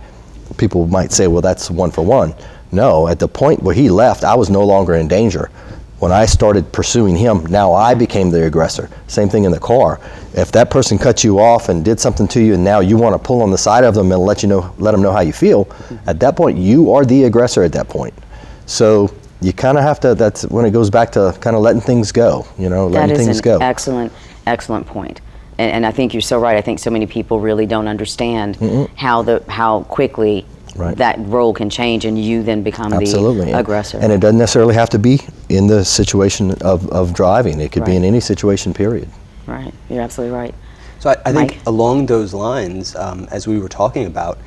people 0.57 0.85
might 0.88 1.12
say, 1.12 1.27
well, 1.27 1.41
that's 1.41 1.71
one 1.71 1.91
for 1.91 2.03
one. 2.03 2.35
No, 2.71 3.07
at 3.07 3.17
the 3.17 3.27
point 3.27 3.63
where 3.63 3.73
he 3.73 3.89
left, 3.89 4.23
I 4.23 4.35
was 4.35 4.49
no 4.49 4.63
longer 4.63 4.95
in 4.95 5.07
danger. 5.07 5.49
When 5.99 6.13
I 6.13 6.25
started 6.25 6.71
pursuing 6.71 7.17
him, 7.17 7.45
now 7.47 7.73
I 7.73 7.93
became 7.93 8.29
the 8.29 8.45
aggressor. 8.45 8.89
Same 9.07 9.27
thing 9.27 9.43
in 9.43 9.51
the 9.51 9.59
car. 9.59 9.99
If 10.33 10.51
that 10.53 10.69
person 10.71 10.97
cut 10.97 11.25
you 11.25 11.39
off 11.39 11.67
and 11.67 11.83
did 11.83 11.99
something 11.99 12.27
to 12.29 12.41
you, 12.41 12.53
and 12.53 12.63
now 12.63 12.79
you 12.79 12.95
want 12.97 13.15
to 13.15 13.19
pull 13.19 13.41
on 13.41 13.51
the 13.51 13.57
side 13.57 13.83
of 13.83 13.95
them 13.95 14.12
and 14.12 14.21
let 14.21 14.41
you 14.41 14.47
know, 14.47 14.73
let 14.77 14.91
them 14.91 15.01
know 15.01 15.12
how 15.12 15.19
you 15.19 15.33
feel, 15.33 15.67
at 16.07 16.19
that 16.21 16.38
point 16.38 16.57
you 16.57 16.93
are 16.93 17.03
the 17.03 17.25
aggressor. 17.25 17.63
At 17.63 17.73
that 17.73 17.89
point, 17.89 18.13
so 18.65 19.13
you 19.41 19.51
kind 19.51 19.77
of 19.77 19.83
have 19.83 19.99
to. 20.01 20.15
That's 20.15 20.43
when 20.45 20.65
it 20.65 20.71
goes 20.71 20.89
back 20.89 21.12
to 21.13 21.38
kind 21.41 21.55
of 21.55 21.62
letting 21.62 21.81
things 21.81 22.13
go. 22.13 22.47
You 22.57 22.69
know, 22.69 22.89
That 22.89 23.09
letting 23.09 23.19
is 23.19 23.25
things 23.25 23.38
an 23.39 23.43
go. 23.43 23.57
excellent, 23.59 24.13
excellent 24.47 24.88
point. 24.88 25.19
And, 25.57 25.71
and 25.71 25.85
I 25.85 25.91
think 25.91 26.13
you're 26.13 26.21
so 26.21 26.39
right. 26.39 26.55
I 26.55 26.62
think 26.62 26.79
so 26.79 26.89
many 26.89 27.07
people 27.07 27.41
really 27.41 27.65
don't 27.65 27.89
understand 27.89 28.55
how 28.95 29.21
the 29.21 29.43
how 29.49 29.83
quickly 29.83 30.45
Right. 30.79 30.95
that 30.97 31.17
role 31.19 31.53
can 31.53 31.69
change, 31.69 32.05
and 32.05 32.17
you 32.17 32.41
then 32.41 32.63
become 32.63 32.93
Absolutely. 32.93 33.45
the 33.45 33.51
And- 33.51 33.59
aggressor. 33.59 33.97
And 33.99 34.11
it 34.13 34.19
doesn't 34.21 34.37
necessarily 34.37 34.75
have 34.75 34.89
to 34.91 34.99
be 34.99 35.19
in 35.49 35.67
the 35.67 35.83
situation 35.83 36.51
of, 36.61 36.87
of 36.89 37.13
driving. 37.13 37.59
It 37.59 37.71
could 37.71 37.83
be 37.85 37.95
in 37.95 38.03
any 38.05 38.19
situation, 38.21 38.73
period. 38.73 39.09
right, 39.45 39.73
you're 39.89 40.01
absolutely 40.01 40.35
right. 40.37 40.55
So 40.99 41.09
I, 41.09 41.15
I 41.25 41.33
think 41.33 41.51
Mike? 41.55 41.67
along 41.67 42.05
those 42.05 42.33
lines, 42.33 42.95
um, 42.95 43.27
as 43.31 43.47
we 43.47 43.59
were 43.59 43.69
talking 43.69 44.05
about, 44.05 44.37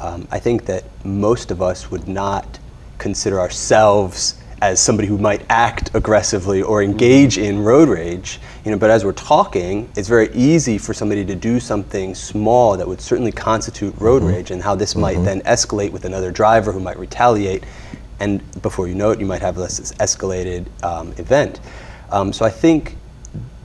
um, 0.00 0.26
I 0.30 0.38
think 0.38 0.64
that 0.66 0.84
most 1.04 1.50
of 1.50 1.60
us 1.62 1.90
would 1.90 2.06
not 2.08 2.58
consider 2.98 3.40
ourselves 3.40 4.34
as 4.60 4.78
somebody 4.80 5.08
who 5.08 5.18
might 5.18 5.42
act 5.50 5.90
aggressively 5.94 6.62
or 6.62 6.82
engage 6.82 7.36
in 7.38 7.64
road 7.64 7.88
rage. 7.88 8.40
You 8.64 8.70
know, 8.70 8.78
but 8.78 8.90
as 8.90 9.04
we're 9.04 9.12
talking, 9.12 9.90
it's 9.96 10.06
very 10.06 10.32
easy 10.32 10.78
for 10.78 10.94
somebody 10.94 11.24
to 11.24 11.34
do 11.34 11.58
something 11.58 12.14
small 12.14 12.76
that 12.76 12.86
would 12.86 13.00
certainly 13.00 13.32
constitute 13.32 13.92
road 13.98 14.22
rage, 14.22 14.52
and 14.52 14.62
how 14.62 14.76
this 14.76 14.94
might 14.94 15.16
then 15.24 15.40
escalate 15.40 15.90
with 15.90 16.04
another 16.04 16.30
driver 16.30 16.70
who 16.70 16.78
might 16.78 16.96
retaliate, 16.96 17.64
and 18.20 18.40
before 18.62 18.86
you 18.86 18.94
know 18.94 19.10
it, 19.10 19.18
you 19.18 19.26
might 19.26 19.42
have 19.42 19.56
this 19.56 19.92
escalated 19.94 20.66
um, 20.84 21.12
event. 21.18 21.58
Um, 22.12 22.32
so 22.32 22.44
I 22.44 22.50
think 22.50 22.96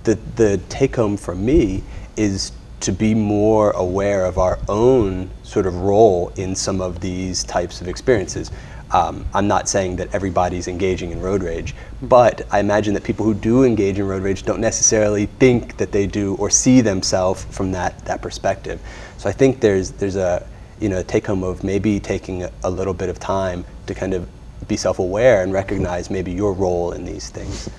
the 0.04 0.18
the 0.36 0.60
take 0.70 0.96
home 0.96 1.16
from 1.16 1.46
me 1.46 1.84
is 2.16 2.52
to 2.80 2.92
be 2.92 3.14
more 3.14 3.72
aware 3.72 4.26
of 4.26 4.38
our 4.40 4.58
own 4.68 5.30
sort 5.44 5.68
of 5.68 5.76
role 5.76 6.32
in 6.38 6.56
some 6.56 6.82
of 6.82 7.02
these 7.02 7.44
types 7.44 7.82
of 7.82 7.88
experiences. 7.88 8.52
Um, 8.92 9.26
I'm 9.34 9.48
not 9.48 9.68
saying 9.68 9.98
that 9.98 10.14
everybody's 10.14 10.68
engaging 10.68 11.12
in 11.12 11.22
road 11.22 11.44
rage, 11.44 11.76
but 12.02 12.48
I 12.52 12.60
imagine 12.60 12.94
that 12.94 13.04
people 13.04 13.26
who 13.26 13.34
do 13.34 13.64
engage 13.64 14.00
in 14.00 14.08
road 14.08 14.24
rage 14.24 14.44
don't 14.44 14.62
necessarily 14.62 15.26
think 15.26 15.78
that 15.78 15.92
they 15.92 16.08
do 16.08 16.36
or 16.36 16.50
see 16.50 16.82
themselves 16.82 17.44
from 17.46 17.72
that, 17.74 18.06
that 18.06 18.22
perspective. 18.22 18.80
So 19.18 19.30
I 19.30 19.34
think 19.34 19.60
there's, 19.60 19.92
there's 19.92 20.16
a 20.16 20.48
you 20.80 20.90
know, 20.90 21.02
take 21.04 21.26
home 21.26 21.44
of 21.44 21.64
maybe 21.64 22.00
taking 22.00 22.44
a, 22.64 22.70
little 22.70 22.94
bit 22.94 23.10
of 23.10 23.20
time 23.20 23.66
to 23.88 23.96
kind 23.96 24.14
of 24.14 24.28
be 24.68 24.78
self 24.78 25.00
aware 25.00 25.44
and 25.44 25.52
recognize 25.54 26.10
maybe 26.10 26.32
your 26.32 26.54
role 26.54 26.92
in 26.92 27.06
these 27.06 27.30
things. 27.30 27.70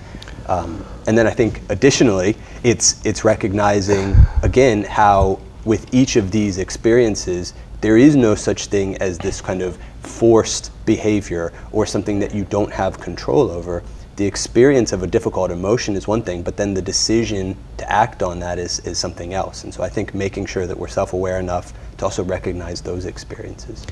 Um, 0.47 0.85
and 1.07 1.17
then 1.17 1.27
I 1.27 1.31
think 1.31 1.61
additionally, 1.69 2.37
it's, 2.65 3.05
it's 3.05 3.25
recognizing 3.25 4.17
again 4.43 4.83
how 4.83 5.41
with 5.65 5.93
each 5.93 6.17
of 6.17 6.31
these 6.31 6.59
experiences, 6.59 7.55
there 7.81 7.97
is 7.97 8.17
no 8.17 8.35
such 8.35 8.67
thing 8.67 8.97
as 8.97 9.19
this 9.19 9.41
kind 9.41 9.63
of 9.63 9.79
forced 10.03 10.71
behavior 10.87 11.53
or 11.73 11.87
something 11.87 12.19
that 12.21 12.35
you 12.35 12.45
don't 12.45 12.73
have 12.73 13.01
control 13.01 13.51
over. 13.51 13.83
The 14.17 14.27
experience 14.27 14.93
of 14.93 15.03
a 15.03 15.07
difficult 15.07 15.51
emotion 15.51 15.95
is 15.95 16.09
one 16.09 16.23
thing, 16.23 16.43
but 16.43 16.57
then 16.57 16.75
the 16.75 16.83
decision 16.83 17.57
to 17.77 17.91
act 17.91 18.23
on 18.23 18.41
that 18.41 18.59
is, 18.59 18.81
is 18.81 18.99
something 18.99 19.33
else. 19.33 19.63
And 19.63 19.73
so 19.73 19.83
I 19.83 19.89
think 19.89 20.13
making 20.13 20.47
sure 20.47 20.67
that 20.67 20.77
we're 20.77 20.89
self 20.89 21.13
aware 21.13 21.39
enough 21.39 21.73
to 21.99 22.05
also 22.05 22.25
recognize 22.25 22.81
those 22.81 23.05
experiences. 23.05 23.87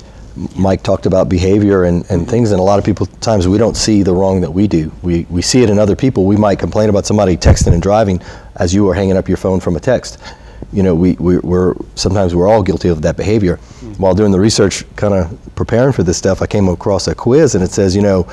Mike 0.55 0.83
talked 0.83 1.07
about 1.07 1.29
behavior 1.29 1.85
and, 1.85 2.05
and 2.11 2.29
things, 2.29 2.51
and 2.51 2.61
a 2.61 2.63
lot 2.63 2.79
of 2.79 2.85
people 2.85 3.07
times 3.07 3.49
we 3.49 3.57
don't 3.57 3.77
see 3.77 4.03
the 4.03 4.13
wrong 4.13 4.41
that 4.43 4.51
we 4.51 4.67
do. 4.67 4.93
We, 5.03 5.27
we 5.31 5.41
see 5.41 5.63
it 5.63 5.71
in 5.71 5.79
other 5.79 5.97
people. 5.97 6.25
We 6.25 6.37
might 6.37 6.59
complain 6.59 6.91
about 6.91 7.07
somebody 7.07 7.37
texting 7.37 7.73
and 7.73 7.81
driving 7.81 8.21
as 8.57 8.75
you 8.75 8.89
are 8.91 8.95
hanging 8.95 9.17
up 9.17 9.29
your 9.29 9.39
phone 9.39 9.61
from 9.61 9.77
a 9.77 9.81
text. 9.81 10.19
You 10.77 10.83
know, 10.83 10.95
we, 10.95 11.13
we, 11.15 11.39
we're 11.39 11.75
sometimes 11.95 12.35
we're 12.35 12.47
all 12.47 12.63
guilty 12.63 12.89
of 12.89 13.01
that 13.01 13.17
behavior. 13.17 13.57
While 13.97 14.15
doing 14.15 14.31
the 14.31 14.39
research, 14.39 14.85
kind 14.97 15.15
of 15.15 15.55
preparing 15.55 15.95
for 15.95 16.03
this 16.03 16.19
stuff, 16.19 16.43
I 16.43 16.47
came 16.47 16.69
across 16.69 17.09
a 17.09 17.15
quiz, 17.15 17.55
and 17.55 17.65
it 17.65 17.71
says, 17.71 17.97
you 17.97 18.03
know, 18.03 18.29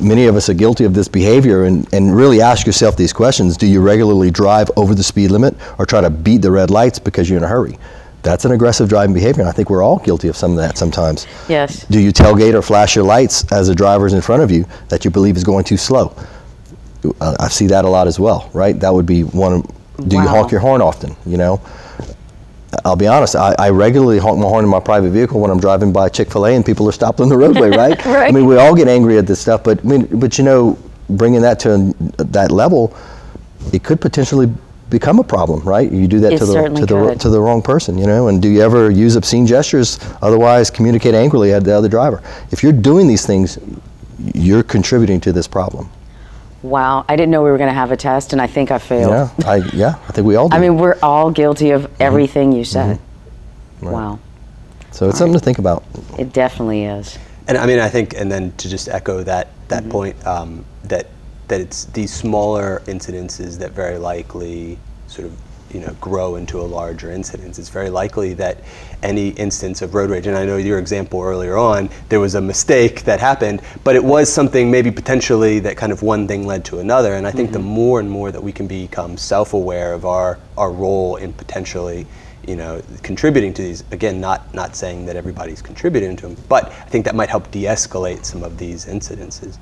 many 0.00 0.24
of 0.24 0.36
us 0.36 0.48
are 0.48 0.54
guilty 0.54 0.84
of 0.84 0.94
this 0.94 1.06
behavior, 1.06 1.64
and, 1.64 1.86
and 1.92 2.16
really 2.16 2.40
ask 2.40 2.66
yourself 2.66 2.96
these 2.96 3.12
questions: 3.12 3.58
Do 3.58 3.66
you 3.66 3.82
regularly 3.82 4.30
drive 4.30 4.70
over 4.78 4.94
the 4.94 5.02
speed 5.02 5.30
limit, 5.30 5.54
or 5.78 5.84
try 5.84 6.00
to 6.00 6.08
beat 6.08 6.40
the 6.40 6.50
red 6.50 6.70
lights 6.70 6.98
because 6.98 7.28
you're 7.28 7.36
in 7.36 7.44
a 7.44 7.48
hurry? 7.48 7.78
That's 8.22 8.46
an 8.46 8.52
aggressive 8.52 8.88
driving 8.88 9.12
behavior, 9.12 9.42
and 9.42 9.48
I 9.50 9.52
think 9.52 9.68
we're 9.68 9.82
all 9.82 9.98
guilty 9.98 10.28
of 10.28 10.36
some 10.36 10.52
of 10.52 10.56
that 10.56 10.78
sometimes. 10.78 11.26
Yes. 11.46 11.84
Do 11.88 12.00
you 12.00 12.10
tailgate 12.10 12.54
or 12.54 12.62
flash 12.62 12.96
your 12.96 13.04
lights 13.04 13.44
as 13.52 13.68
the 13.68 13.74
driver's 13.74 14.14
in 14.14 14.22
front 14.22 14.42
of 14.42 14.50
you 14.50 14.64
that 14.88 15.04
you 15.04 15.10
believe 15.10 15.36
is 15.36 15.44
going 15.44 15.64
too 15.64 15.76
slow? 15.76 16.16
Uh, 17.20 17.36
I 17.38 17.48
see 17.48 17.66
that 17.66 17.84
a 17.84 17.88
lot 17.88 18.06
as 18.08 18.18
well, 18.18 18.50
right? 18.54 18.80
That 18.80 18.94
would 18.94 19.06
be 19.06 19.24
one. 19.24 19.62
Do 20.08 20.16
you 20.16 20.22
honk 20.22 20.50
your 20.50 20.60
horn 20.60 20.82
often? 20.82 21.16
You 21.24 21.36
know, 21.36 21.60
I'll 22.84 22.96
be 22.96 23.06
honest. 23.06 23.36
I, 23.36 23.54
I 23.58 23.70
regularly 23.70 24.18
honk 24.18 24.38
my 24.38 24.46
horn 24.46 24.64
in 24.64 24.70
my 24.70 24.80
private 24.80 25.10
vehicle 25.10 25.40
when 25.40 25.50
I'm 25.50 25.60
driving 25.60 25.92
by 25.92 26.08
Chick 26.08 26.30
Fil 26.30 26.46
A 26.46 26.54
and 26.54 26.64
people 26.64 26.88
are 26.88 26.92
stopped 26.92 27.20
on 27.20 27.28
the 27.28 27.36
roadway, 27.36 27.70
right? 27.70 27.96
Right. 28.06 28.28
I 28.28 28.30
mean, 28.32 28.46
we 28.46 28.56
all 28.56 28.74
get 28.74 28.88
angry 28.88 29.18
at 29.18 29.26
this 29.26 29.40
stuff, 29.40 29.64
but 29.64 29.80
I 29.80 29.88
mean, 29.88 30.06
but 30.20 30.38
you 30.38 30.44
know, 30.44 30.78
bringing 31.10 31.40
that 31.42 31.58
to 31.60 31.94
that 32.18 32.50
level, 32.50 32.96
it 33.72 33.82
could 33.82 34.00
potentially 34.00 34.52
become 34.90 35.18
a 35.18 35.24
problem, 35.24 35.60
right? 35.62 35.90
You 35.90 36.06
do 36.06 36.20
that 36.20 36.34
It 36.34 36.38
to 36.38 36.46
the 36.46 36.62
to 36.68 36.86
the 36.86 36.86
could. 36.86 37.20
to 37.20 37.28
the 37.28 37.40
wrong 37.40 37.62
person, 37.62 37.98
you 37.98 38.06
know. 38.06 38.28
And 38.28 38.40
do 38.40 38.48
you 38.48 38.60
ever 38.62 38.90
use 38.90 39.16
obscene 39.16 39.46
gestures? 39.46 39.98
Otherwise, 40.22 40.70
communicate 40.70 41.14
angrily 41.14 41.52
at 41.52 41.64
the 41.64 41.72
other 41.72 41.88
driver. 41.88 42.22
If 42.50 42.62
you're 42.62 42.72
doing 42.72 43.08
these 43.08 43.26
things, 43.26 43.58
you're 44.34 44.62
contributing 44.62 45.20
to 45.22 45.32
this 45.32 45.48
problem. 45.48 45.88
Wow. 46.66 47.04
I 47.08 47.16
didn't 47.16 47.30
know 47.30 47.42
we 47.42 47.50
were 47.50 47.58
going 47.58 47.70
to 47.70 47.74
have 47.74 47.92
a 47.92 47.96
test, 47.96 48.32
and 48.32 48.42
I 48.42 48.46
think 48.46 48.70
I 48.70 48.78
failed. 48.78 49.30
Yeah, 49.38 49.48
I 49.48 49.56
yeah, 49.72 49.94
I 50.08 50.12
think 50.12 50.26
we 50.26 50.36
all 50.36 50.48
do. 50.48 50.56
I 50.56 50.60
mean, 50.60 50.76
we're 50.76 50.98
all 51.02 51.30
guilty 51.30 51.70
of 51.70 51.82
mm-hmm. 51.82 52.02
everything 52.02 52.52
you 52.52 52.64
said. 52.64 52.96
Mm-hmm. 52.96 53.86
Right. 53.86 53.92
Wow. 53.92 54.18
so 54.90 55.08
it's 55.08 55.18
something 55.18 55.38
to 55.38 55.44
think 55.44 55.58
about. 55.58 55.84
It 56.18 56.32
definitely 56.32 56.84
is. 56.84 57.18
And 57.46 57.58
I 57.58 57.66
mean, 57.66 57.78
I 57.78 57.88
think, 57.88 58.14
and 58.14 58.32
then 58.32 58.52
to 58.56 58.68
just 58.68 58.88
echo 58.88 59.22
that 59.22 59.48
that 59.68 59.82
mm-hmm. 59.82 59.92
point, 59.92 60.26
um, 60.26 60.64
that 60.84 61.08
that 61.48 61.60
it's 61.60 61.84
these 61.86 62.12
smaller 62.12 62.82
incidences 62.86 63.58
that 63.58 63.72
very 63.72 63.98
likely 63.98 64.78
sort 65.06 65.28
of 65.28 65.38
you 65.72 65.80
know 65.80 65.94
grow 66.00 66.36
into 66.36 66.60
a 66.60 66.62
larger 66.62 67.10
incident. 67.10 67.58
It's 67.58 67.68
very 67.68 67.90
likely 67.90 68.34
that 68.34 68.58
any 69.02 69.30
instance 69.30 69.82
of 69.82 69.94
road 69.94 70.10
rage, 70.10 70.26
and 70.26 70.36
I 70.36 70.44
know 70.44 70.56
your 70.56 70.78
example 70.78 71.22
earlier 71.22 71.56
on, 71.56 71.88
there 72.08 72.20
was 72.20 72.34
a 72.34 72.40
mistake 72.40 73.02
that 73.04 73.20
happened, 73.20 73.62
but 73.84 73.96
it 73.96 74.04
was 74.04 74.32
something 74.32 74.70
maybe 74.70 74.90
potentially 74.90 75.58
that 75.60 75.76
kind 75.76 75.92
of 75.92 76.02
one 76.02 76.26
thing 76.26 76.46
led 76.46 76.64
to 76.66 76.78
another. 76.78 77.14
And 77.14 77.26
I 77.26 77.30
think 77.30 77.52
the 77.52 77.58
mm-hmm. 77.58 77.68
more 77.68 78.00
and 78.00 78.10
more 78.10 78.32
that 78.32 78.42
we 78.42 78.52
can 78.52 78.66
become 78.66 79.16
self-aware 79.16 79.92
of 79.92 80.04
our 80.04 80.38
our 80.56 80.72
role 80.72 81.16
in 81.16 81.32
potentially 81.32 82.06
you 82.46 82.54
know, 82.56 82.80
contributing 83.02 83.52
to 83.54 83.62
these. 83.62 83.82
Again, 83.90 84.20
not 84.20 84.54
not 84.54 84.76
saying 84.76 85.06
that 85.06 85.16
everybody's 85.16 85.60
contributing 85.60 86.16
to 86.16 86.28
them, 86.28 86.36
but 86.48 86.66
I 86.66 86.88
think 86.88 87.04
that 87.04 87.14
might 87.14 87.28
help 87.28 87.50
de-escalate 87.50 88.24
some 88.24 88.42
of 88.42 88.56
these 88.56 88.86
incidences. 88.86 89.58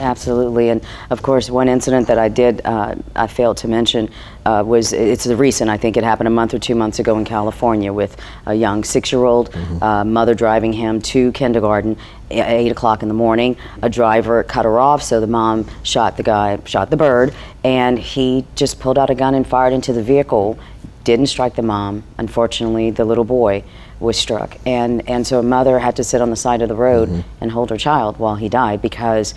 Absolutely, 0.00 0.70
and 0.70 0.84
of 1.10 1.22
course, 1.22 1.50
one 1.50 1.68
incident 1.68 2.06
that 2.08 2.18
I 2.18 2.28
did, 2.28 2.60
uh, 2.64 2.94
I 3.14 3.26
failed 3.26 3.56
to 3.58 3.68
mention, 3.68 4.10
uh, 4.44 4.62
was 4.66 4.92
it's 4.92 5.24
the 5.24 5.36
recent. 5.36 5.70
I 5.70 5.76
think 5.76 5.96
it 5.96 6.04
happened 6.04 6.28
a 6.28 6.30
month 6.30 6.54
or 6.54 6.58
two 6.58 6.74
months 6.74 6.98
ago 6.98 7.18
in 7.18 7.24
California 7.24 7.92
with 7.92 8.16
a 8.46 8.54
young 8.54 8.84
six-year-old 8.84 9.54
uh, 9.82 10.04
mother 10.04 10.34
driving 10.34 10.72
him 10.72 11.00
to 11.02 11.32
kindergarten 11.32 11.96
at 12.30 12.48
eight 12.50 12.70
o'clock 12.70 13.02
in 13.02 13.08
the 13.08 13.14
morning. 13.14 13.56
A 13.82 13.88
driver 13.88 14.42
cut 14.42 14.64
her 14.64 14.78
off, 14.78 15.02
so 15.02 15.20
the 15.20 15.26
mom 15.26 15.66
shot 15.82 16.16
the 16.16 16.22
guy, 16.22 16.58
shot 16.64 16.90
the 16.90 16.96
bird, 16.96 17.34
and 17.64 17.98
he 17.98 18.46
just 18.54 18.78
pulled 18.80 18.98
out 18.98 19.10
a 19.10 19.14
gun 19.14 19.34
and 19.34 19.46
fired 19.46 19.72
into 19.72 19.92
the 19.92 20.02
vehicle. 20.02 20.58
Didn't 21.04 21.26
strike 21.26 21.54
the 21.54 21.62
mom. 21.62 22.02
Unfortunately, 22.18 22.90
the 22.90 23.04
little 23.04 23.24
boy 23.24 23.62
was 24.00 24.18
struck, 24.18 24.58
and 24.66 25.08
and 25.08 25.26
so 25.26 25.38
a 25.38 25.42
mother 25.42 25.78
had 25.78 25.96
to 25.96 26.04
sit 26.04 26.20
on 26.20 26.30
the 26.30 26.36
side 26.36 26.62
of 26.62 26.68
the 26.68 26.74
road 26.74 27.24
and 27.40 27.50
hold 27.50 27.70
her 27.70 27.76
child 27.76 28.18
while 28.18 28.34
he 28.34 28.48
died 28.48 28.82
because 28.82 29.34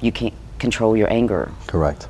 you 0.00 0.12
can't 0.12 0.34
control 0.58 0.96
your 0.96 1.10
anger. 1.12 1.50
Correct. 1.66 2.08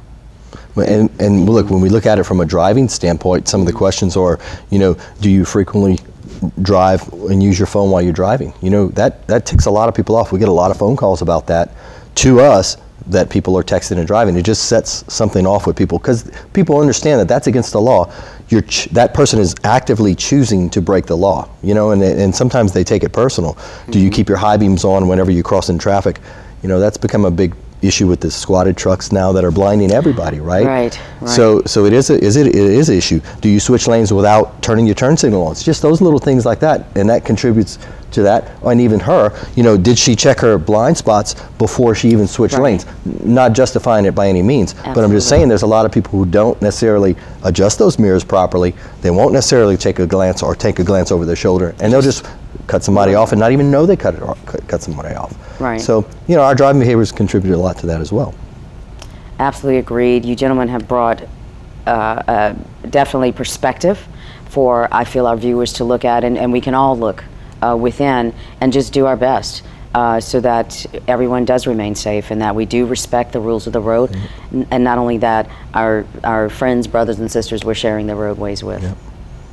And, 0.77 1.11
and 1.21 1.49
look, 1.49 1.71
when 1.71 1.81
we 1.81 1.89
look 1.89 2.07
at 2.07 2.19
it 2.19 2.25
from 2.25 2.41
a 2.41 2.47
driving 2.47 2.89
standpoint, 2.89 3.49
some 3.49 3.61
of 3.61 3.67
the 3.67 3.73
questions 3.73 4.17
are, 4.17 4.39
you 4.71 4.79
know, 4.79 4.97
do 5.21 5.31
you 5.31 5.45
frequently 5.45 5.99
drive 6.63 7.07
and 7.13 7.43
use 7.43 7.59
your 7.59 7.67
phone 7.67 7.91
while 7.91 8.03
you're 8.03 8.13
driving? 8.13 8.53
You 8.63 8.71
know, 8.71 8.89
that, 8.89 9.27
that 9.27 9.47
ticks 9.47 9.67
a 9.67 9.71
lot 9.71 9.89
of 9.89 9.95
people 9.95 10.17
off. 10.17 10.33
We 10.33 10.39
get 10.39 10.49
a 10.49 10.53
lot 10.53 10.71
of 10.71 10.79
phone 10.79 10.97
calls 10.97 11.23
about 11.23 11.47
that 11.49 11.75
to 12.17 12.41
us 12.41 12.77
that 13.07 13.31
people 13.31 13.57
are 13.59 13.63
texting 13.63 13.99
and 13.99 14.07
driving. 14.07 14.37
It 14.37 14.45
just 14.45 14.69
sets 14.69 15.13
something 15.13 15.47
off 15.47 15.67
with 15.67 15.77
people 15.77 15.99
because 15.99 16.31
people 16.53 16.79
understand 16.79 17.21
that 17.21 17.29
that's 17.29 17.47
against 17.47 17.73
the 17.73 17.81
law. 17.81 18.13
You're 18.49 18.63
ch- 18.63 18.87
that 18.87 19.15
person 19.15 19.41
is 19.41 19.55
actively 19.65 20.15
choosing 20.15 20.71
to 20.71 20.81
break 20.81 21.07
the 21.07 21.17
law, 21.17 21.49
you 21.63 21.75
know, 21.75 21.91
and, 21.91 22.03
and 22.03 22.35
sometimes 22.35 22.73
they 22.73 22.85
take 22.85 23.03
it 23.03 23.13
personal. 23.13 23.57
Do 23.91 23.99
you 23.99 24.07
mm-hmm. 24.07 24.15
keep 24.15 24.29
your 24.29 24.39
high 24.39 24.57
beams 24.57 24.85
on 24.85 25.09
whenever 25.09 25.31
you 25.31 25.43
cross 25.43 25.69
in 25.69 25.79
traffic? 25.79 26.21
You 26.63 26.69
know, 26.69 26.79
that's 26.79 26.99
become 26.99 27.25
a 27.25 27.31
big 27.31 27.55
issue 27.83 28.07
with 28.07 28.21
the 28.21 28.31
squatted 28.31 28.77
trucks 28.77 29.13
now 29.13 29.33
that 29.33 29.45
are 29.45 29.51
blinding 29.51 29.91
everybody, 29.91 30.41
right? 30.41 30.67
Right, 30.67 31.01
right. 31.21 31.31
So, 31.31 31.63
so 31.67 31.85
it 31.87 31.93
is 31.93 32.11
a, 32.11 32.23
is 32.23 32.37
it, 32.37 32.49
it 32.49 32.55
is 32.55 32.89
an 32.89 32.97
issue. 32.97 33.21
Do 33.41 33.49
you 33.49 33.61
switch 33.61 33.87
lanes 33.87 34.13
without 34.13 34.63
turning 34.63 34.87
your 34.87 34.95
turn 34.95 35.17
signal 35.17 35.43
on? 35.47 35.53
It's 35.53 35.65
just 35.65 35.83
those 35.83 36.01
little 36.01 36.19
things 36.19 36.45
like 36.45 36.61
that, 36.61 36.87
and 36.97 37.09
that 37.09 37.25
contributes 37.25 37.79
to 38.13 38.23
that. 38.23 38.51
And 38.65 38.81
even 38.81 38.99
her, 39.01 39.33
you 39.55 39.63
know, 39.63 39.77
did 39.77 39.99
she 39.99 40.17
check 40.17 40.41
her 40.41 40.59
blind 40.59 40.97
spots 40.97 41.35
before 41.59 41.95
she 41.95 42.09
even 42.09 42.27
switched 42.27 42.55
Right. 42.55 42.63
lanes? 42.63 42.87
Not 43.25 43.53
justifying 43.53 44.05
it 44.05 44.15
by 44.15 44.29
any 44.29 44.43
means, 44.43 44.75
but 44.75 44.99
I'm 44.99 45.13
just 45.13 45.29
saying 45.29 45.49
there's 45.49 45.63
a 45.63 45.67
lot 45.67 45.87
of 45.87 45.93
people 45.93 46.19
who 46.19 46.27
don't 46.27 46.61
necessarily 46.61 47.17
adjust 47.45 47.79
those 47.79 47.99
mirrors 47.99 48.25
properly. 48.25 48.75
They 49.01 49.11
won't 49.11 49.33
necessarily 49.33 49.77
take 49.77 50.01
a 50.01 50.07
glance 50.07 50.43
or 50.43 50.55
take 50.55 50.79
a 50.81 50.85
glance 50.85 51.13
over 51.13 51.25
their 51.25 51.37
shoulder, 51.37 51.75
and 51.81 51.93
they'll 51.93 52.03
just 52.03 52.27
cut 52.71 52.85
somebody 52.85 53.15
off 53.15 53.33
and 53.33 53.41
not 53.41 53.51
even 53.51 53.71
know 53.71 53.85
they 53.85 53.97
cut 53.97 54.15
it 54.15 54.23
off, 54.23 54.39
cut, 54.47 54.81
somebody 54.81 55.15
off. 55.15 55.61
Right. 55.61 55.81
So, 55.81 56.09
you 56.29 56.37
know, 56.37 56.43
our 56.43 56.55
driving 56.55 56.81
behaviors 56.81 57.11
contribute 57.11 57.55
a 57.55 57.59
lot 57.59 57.77
to 57.79 57.87
that 57.87 58.01
as 58.01 58.13
well. 58.13 58.33
Absolutely 59.41 59.79
agreed. 59.79 60.25
You 60.25 60.37
gentlemen 60.37 60.69
have 60.69 60.87
brought 60.87 61.23
uh, 61.87 61.91
uh, 61.91 62.55
definitely 62.89 63.33
perspective 63.33 64.07
for, 64.49 64.89
I 64.93 65.05
feel, 65.05 65.27
our 65.27 65.37
viewers 65.37 65.73
to 65.75 65.85
look 65.85 66.05
at, 66.05 66.23
and, 66.23 66.39
and 66.39 66.53
we 66.53 66.61
can 66.61 66.75
all 66.75 66.97
look 66.97 67.25
uh, 67.61 67.77
within 67.77 68.33
and 68.61 68.73
just 68.73 68.93
do 68.93 69.07
our 69.07 69.17
best 69.17 69.65
uh, 69.95 70.21
so 70.21 70.41
that 70.41 70.87
everyone 71.09 71.45
does 71.45 71.67
remain 71.67 71.97
safe 71.97 72.31
and 72.31 72.41
that 72.41 72.55
we 72.55 72.67
do 72.67 72.87
respect 72.87 73.33
the 73.33 73.41
rules 73.41 73.67
of 73.67 73.73
the 73.73 73.81
road. 73.81 74.15
N- 74.53 74.67
and 74.71 74.85
not 74.85 74.99
only 74.99 75.19
that, 75.19 75.51
our, 75.75 76.07
our 76.23 76.49
friends, 76.49 76.87
brothers, 76.87 77.19
and 77.19 77.31
sisters 77.31 77.65
we're 77.65 77.75
sharing 77.75 78.07
the 78.07 78.15
roadways 78.15 78.63
with. 78.63 78.83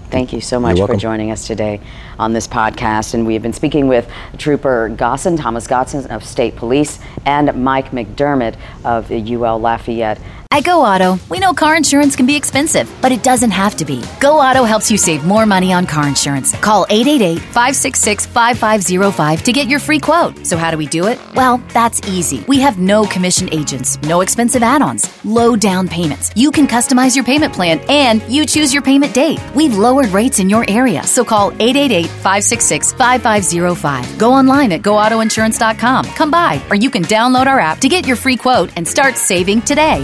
Thank 0.10 0.32
you 0.32 0.40
so 0.40 0.60
much 0.60 0.78
for 0.80 0.96
joining 0.96 1.32
us 1.32 1.46
today 1.46 1.82
on 2.18 2.32
this 2.32 2.48
podcast. 2.48 3.14
And 3.14 3.28
we 3.28 3.34
have 3.34 3.44
been 3.44 3.52
speaking 3.54 3.88
with 3.90 4.10
Trooper 4.38 4.88
Gosson, 4.90 5.36
Thomas 5.36 5.68
Gosson 5.68 6.10
of 6.10 6.24
State 6.24 6.56
Police, 6.56 7.00
and 7.26 7.54
Mike 7.62 7.92
McDermott 7.92 8.56
of 8.86 9.12
UL 9.12 9.60
Lafayette. 9.60 10.20
At 10.58 10.64
Go 10.64 10.84
Auto, 10.84 11.20
we 11.30 11.38
know 11.38 11.54
car 11.54 11.76
insurance 11.76 12.16
can 12.16 12.26
be 12.26 12.36
expensive, 12.36 12.92
but 13.00 13.12
it 13.12 13.22
doesn't 13.22 13.52
have 13.52 13.76
to 13.76 13.86
be. 13.86 14.04
Go 14.20 14.40
Auto 14.40 14.64
helps 14.64 14.90
you 14.90 14.98
save 14.98 15.24
more 15.24 15.46
money 15.46 15.72
on 15.72 15.86
car 15.86 16.08
insurance. 16.08 16.52
Call 16.62 16.88
888 16.90 17.40
566 17.40 18.26
5505 18.26 19.44
to 19.44 19.54
get 19.54 19.68
your 19.68 19.78
free 19.78 20.00
quote. 20.00 20.48
So, 20.48 20.58
how 20.58 20.72
do 20.72 20.78
we 20.78 20.88
do 20.88 21.06
it? 21.06 21.20
Well, 21.36 21.62
that's 21.74 22.02
easy. 22.10 22.44
We 22.48 22.60
have 22.62 22.80
no 22.80 23.06
commission 23.06 23.54
agents, 23.54 24.02
no 24.02 24.22
expensive 24.22 24.64
add 24.64 24.82
ons, 24.82 25.24
low 25.24 25.56
down 25.56 25.88
payments. 25.88 26.32
You 26.36 26.50
can 26.50 26.66
customize 26.66 27.16
your 27.16 27.24
payment 27.24 27.54
plan 27.54 27.80
and 27.88 28.24
you 28.24 28.44
choose 28.48 28.74
your 28.74 28.82
payment 28.82 29.14
date. 29.14 29.40
We've 29.54 29.78
lowered 29.78 30.08
rates 30.08 30.40
in 30.40 30.50
your 30.50 30.66
area, 30.68 31.04
so 31.04 31.24
call 31.24 31.52
888 31.60 32.08
566 32.08 32.94
5505. 32.94 34.18
Go 34.18 34.34
online 34.34 34.72
at 34.72 34.82
goautoinsurance.com. 34.82 36.06
Come 36.06 36.32
by, 36.32 36.60
or 36.72 36.76
you 36.76 36.90
can 36.90 37.04
download 37.04 37.46
our 37.46 37.60
app 37.60 37.78
to 37.82 37.88
get 37.88 38.08
your 38.08 38.16
free 38.16 38.38
quote 38.38 38.72
and 38.76 38.88
start 38.88 39.18
saving 39.18 39.62
today. 39.62 40.04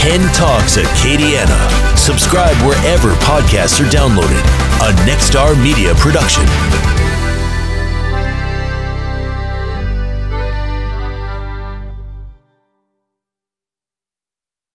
10 0.00 0.32
Talks 0.32 0.78
Acadiana. 0.78 1.58
Subscribe 1.94 2.56
wherever 2.66 3.10
podcasts 3.16 3.78
are 3.82 3.90
downloaded. 3.90 4.40
A 4.80 4.94
Nexstar 5.04 5.54
Media 5.62 5.94
production. 5.94 6.99